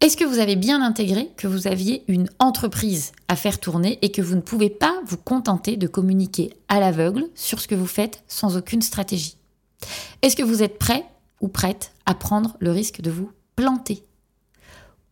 Est-ce 0.00 0.16
que 0.16 0.24
vous 0.24 0.38
avez 0.38 0.54
bien 0.54 0.82
intégré 0.82 1.30
que 1.36 1.46
vous 1.46 1.66
aviez 1.66 2.04
une 2.08 2.28
entreprise 2.38 3.12
à 3.28 3.36
faire 3.36 3.58
tourner 3.58 3.98
et 4.02 4.12
que 4.12 4.22
vous 4.22 4.36
ne 4.36 4.42
pouvez 4.42 4.68
pas 4.68 4.94
vous 5.06 5.16
contenter 5.16 5.76
de 5.76 5.86
communiquer 5.86 6.54
à 6.68 6.78
l'aveugle 6.78 7.24
sur 7.34 7.58
ce 7.58 7.66
que 7.66 7.74
vous 7.74 7.86
faites 7.86 8.22
sans 8.28 8.56
aucune 8.56 8.82
stratégie? 8.82 9.36
Est-ce 10.22 10.36
que 10.36 10.42
vous 10.42 10.62
êtes 10.62 10.78
prêt 10.78 11.06
ou 11.40 11.48
prête 11.48 11.92
à 12.06 12.14
prendre 12.14 12.56
le 12.60 12.70
risque 12.70 13.00
de 13.00 13.10
vous 13.10 13.30
planter? 13.56 14.04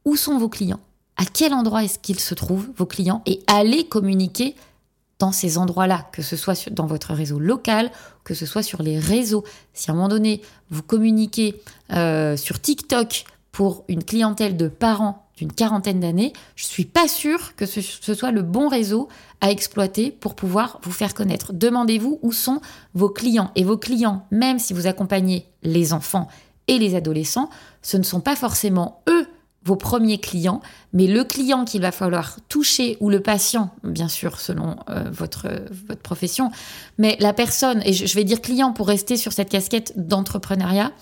Où 0.05 0.15
sont 0.15 0.38
vos 0.38 0.49
clients? 0.49 0.81
À 1.23 1.25
quel 1.25 1.55
endroit 1.55 1.85
est-ce 1.85 2.01
qu'ils 2.01 2.19
se 2.19 2.35
trouvent, 2.35 2.71
vos 2.77 2.85
clients, 2.85 3.23
et 3.27 3.45
allez 3.47 3.85
communiquer 3.85 4.57
dans 5.21 5.31
ces 5.31 5.57
endroits-là, 5.57 6.09
que 6.11 6.21
ce 6.21 6.35
soit 6.35 6.69
dans 6.71 6.87
votre 6.87 7.15
réseau 7.15 7.39
local, 7.39 7.93
que 8.25 8.35
ce 8.35 8.45
soit 8.45 8.65
sur 8.65 8.83
les 8.83 8.99
réseaux. 8.99 9.45
Si 9.73 9.89
à 9.89 9.95
un 9.95 9.97
moment 9.97 10.09
donné, 10.09 10.43
vous 10.71 10.83
communiquez 10.83 11.63
euh, 11.93 12.37
sur 12.37 12.61
TikTok 12.61 13.25
pour 13.53 13.85
une 13.87 14.03
clientèle 14.03 14.57
de 14.57 14.67
parents 14.67 15.29
d'une 15.37 15.53
quarantaine 15.53 16.01
d'années, 16.01 16.33
je 16.57 16.65
ne 16.65 16.71
suis 16.71 16.87
pas 16.87 17.07
sûre 17.07 17.55
que 17.55 17.67
ce, 17.67 17.81
ce, 17.81 18.15
soit 18.15 18.33
le 18.33 18.43
bon 18.43 18.67
réseau 18.67 19.09
à 19.41 19.53
exploiter 19.53 20.11
pour 20.11 20.35
pouvoir 20.35 20.81
vous 20.83 20.91
faire 20.91 21.15
connaître. 21.15 21.53
Demandez-vous 21.53 22.19
où 22.23 22.33
sont 22.33 22.61
vos 22.95 23.11
clients. 23.11 23.53
Et 23.55 23.63
vos 23.63 23.79
clients, 23.79 24.27
même 24.33 24.59
si 24.59 24.73
vous 24.73 24.89
accompagnez 24.89 25.47
les 25.63 25.93
enfants 25.93 26.27
et 26.67 26.81
les 26.81 26.97
adolescents, 26.97 27.49
ce 27.81 27.97
ne 27.97 28.03
sont 28.03 28.21
pas 28.21 28.35
forcément 28.35 29.03
eux 29.09 29.29
vos 29.64 29.77
premiers 29.77 30.18
clients, 30.18 30.61
mais 30.92 31.07
le 31.07 31.25
client 31.25 31.64
qu'il 31.64 31.83
va 31.83 31.92
falloir 31.92 32.37
toucher 32.48 32.96
ou 33.01 33.11
le 33.11 33.20
patient, 33.20 33.70
bien 33.85 34.09
sûr 34.09 34.40
selon 34.40 34.77
euh, 34.88 35.05
votre, 35.11 35.48
votre 35.87 36.03
profession, 36.03 36.51
mais 36.98 37.16
la 37.20 37.33
personne, 37.33 37.83
et 37.85 37.92
je, 37.92 38.14
vais 38.14 38.25
dire 38.25 38.40
client 38.40 38.72
pour 38.72 38.88
rester 38.88 39.16
sur 39.16 39.33
cette 39.33 39.48
casquette 39.48 39.92
d'entrepreneuriat, 39.96 40.92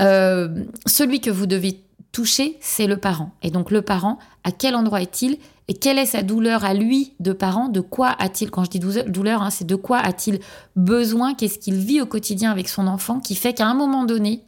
euh, 0.00 0.64
celui 0.86 1.20
que 1.20 1.30
vous 1.30 1.46
devez 1.46 1.80
toucher, 2.12 2.56
c'est 2.60 2.86
le 2.86 2.96
parent. 2.96 3.30
Et 3.42 3.50
donc 3.50 3.70
le 3.70 3.82
parent, 3.82 4.18
à 4.44 4.50
quel 4.50 4.74
endroit 4.74 5.02
est-il 5.02 5.38
et 5.68 5.74
quelle 5.74 5.98
est 5.98 6.06
sa 6.06 6.22
douleur 6.22 6.64
à 6.64 6.74
lui 6.74 7.12
de 7.20 7.32
parent? 7.32 7.68
De 7.68 7.80
quoi 7.80 8.16
a-t-il, 8.18 8.50
quand 8.50 8.64
je 8.64 8.70
dis 8.70 8.80
douleur, 8.80 9.42
hein, 9.42 9.50
c'est 9.50 9.66
de 9.66 9.76
quoi 9.76 9.98
a-t-il 9.98 10.40
besoin? 10.74 11.34
Qu'est-ce 11.34 11.60
qu'il 11.60 11.76
vit 11.76 12.00
au 12.00 12.06
quotidien 12.06 12.50
avec 12.50 12.68
son 12.68 12.88
enfant 12.88 13.20
qui 13.20 13.36
fait 13.36 13.54
qu'à 13.54 13.68
un 13.68 13.74
moment 13.74 14.04
donné, 14.04 14.42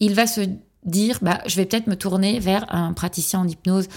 il 0.00 0.14
va 0.14 0.26
se 0.26 0.40
dire 0.84 1.18
bah, 1.22 1.40
je 1.46 1.56
vais 1.56 1.66
peut-être 1.66 1.86
me 1.86 1.96
tourner 1.96 2.38
vers 2.38 2.64
un 2.74 2.92
praticien 2.92 3.40
en 3.40 3.48
hypnose, 3.48 3.88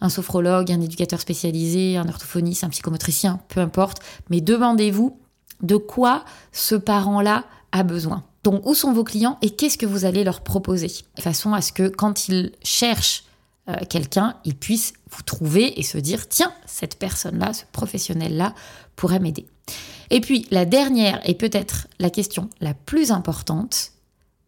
un 0.00 0.08
sophrologue, 0.08 0.70
un 0.70 0.80
éducateur 0.80 1.20
spécialisé, 1.20 1.96
un 1.96 2.08
orthophoniste, 2.08 2.64
un 2.64 2.68
psychomotricien, 2.68 3.40
peu 3.48 3.60
importe. 3.60 3.98
Mais 4.30 4.40
demandez-vous 4.40 5.18
de 5.62 5.76
quoi 5.76 6.24
ce 6.52 6.74
parent-là 6.74 7.44
a 7.72 7.82
besoin. 7.82 8.24
Donc, 8.44 8.66
où 8.66 8.74
sont 8.74 8.92
vos 8.92 9.04
clients 9.04 9.38
et 9.40 9.50
qu'est-ce 9.50 9.78
que 9.78 9.86
vous 9.86 10.04
allez 10.04 10.22
leur 10.22 10.42
proposer? 10.42 10.90
De 11.16 11.22
façon 11.22 11.54
à 11.54 11.62
ce 11.62 11.72
que 11.72 11.88
quand 11.88 12.28
ils 12.28 12.52
cherchent 12.62 13.24
euh, 13.68 13.76
quelqu'un, 13.88 14.36
ils 14.44 14.54
puissent 14.54 14.92
vous 15.10 15.22
trouver 15.22 15.78
et 15.80 15.82
se 15.82 15.96
dire 15.96 16.28
tiens, 16.28 16.52
cette 16.66 16.98
personne-là, 16.98 17.54
ce 17.54 17.64
professionnel-là 17.72 18.54
pourrait 18.96 19.20
m'aider. 19.20 19.46
Et 20.10 20.20
puis, 20.20 20.46
la 20.50 20.66
dernière 20.66 21.26
et 21.26 21.34
peut-être 21.34 21.88
la 21.98 22.10
question 22.10 22.50
la 22.60 22.74
plus 22.74 23.10
importante, 23.10 23.92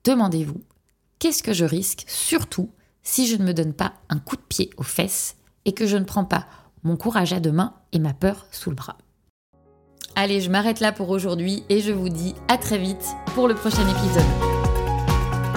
demandez-vous 0.04 0.61
qu'est-ce 1.18 1.42
que 1.42 1.52
je 1.52 1.64
risque, 1.64 2.05
surtout 2.07 2.70
si 3.02 3.26
je 3.26 3.37
ne 3.37 3.44
me 3.44 3.55
donne 3.55 3.72
pas 3.72 3.94
un 4.09 4.18
coup 4.18 4.37
de 4.37 4.42
pied 4.42 4.70
aux 4.76 4.83
fesses 4.83 5.37
et 5.64 5.72
que 5.72 5.87
je 5.87 5.96
ne 5.96 6.05
prends 6.05 6.24
pas 6.24 6.46
mon 6.83 6.96
courage 6.96 7.33
à 7.33 7.40
deux 7.40 7.52
mains 7.52 7.74
et 7.92 7.98
ma 7.98 8.14
peur 8.14 8.46
sous 8.50 8.70
le 8.70 8.76
bras. 8.76 8.98
Allez, 10.14 10.40
je 10.40 10.50
m'arrête 10.50 10.81
là 10.81 10.92
pour 10.92 11.11
aujourd'hui 11.11 11.64
et 11.68 11.81
je 11.81 11.92
vous 11.92 12.09
dis 12.09 12.35
à 12.48 12.57
très 12.57 12.79
vite 12.79 13.07
pour 13.35 13.48
le 13.48 13.55
prochain 13.55 13.87
épisode. 13.88 14.55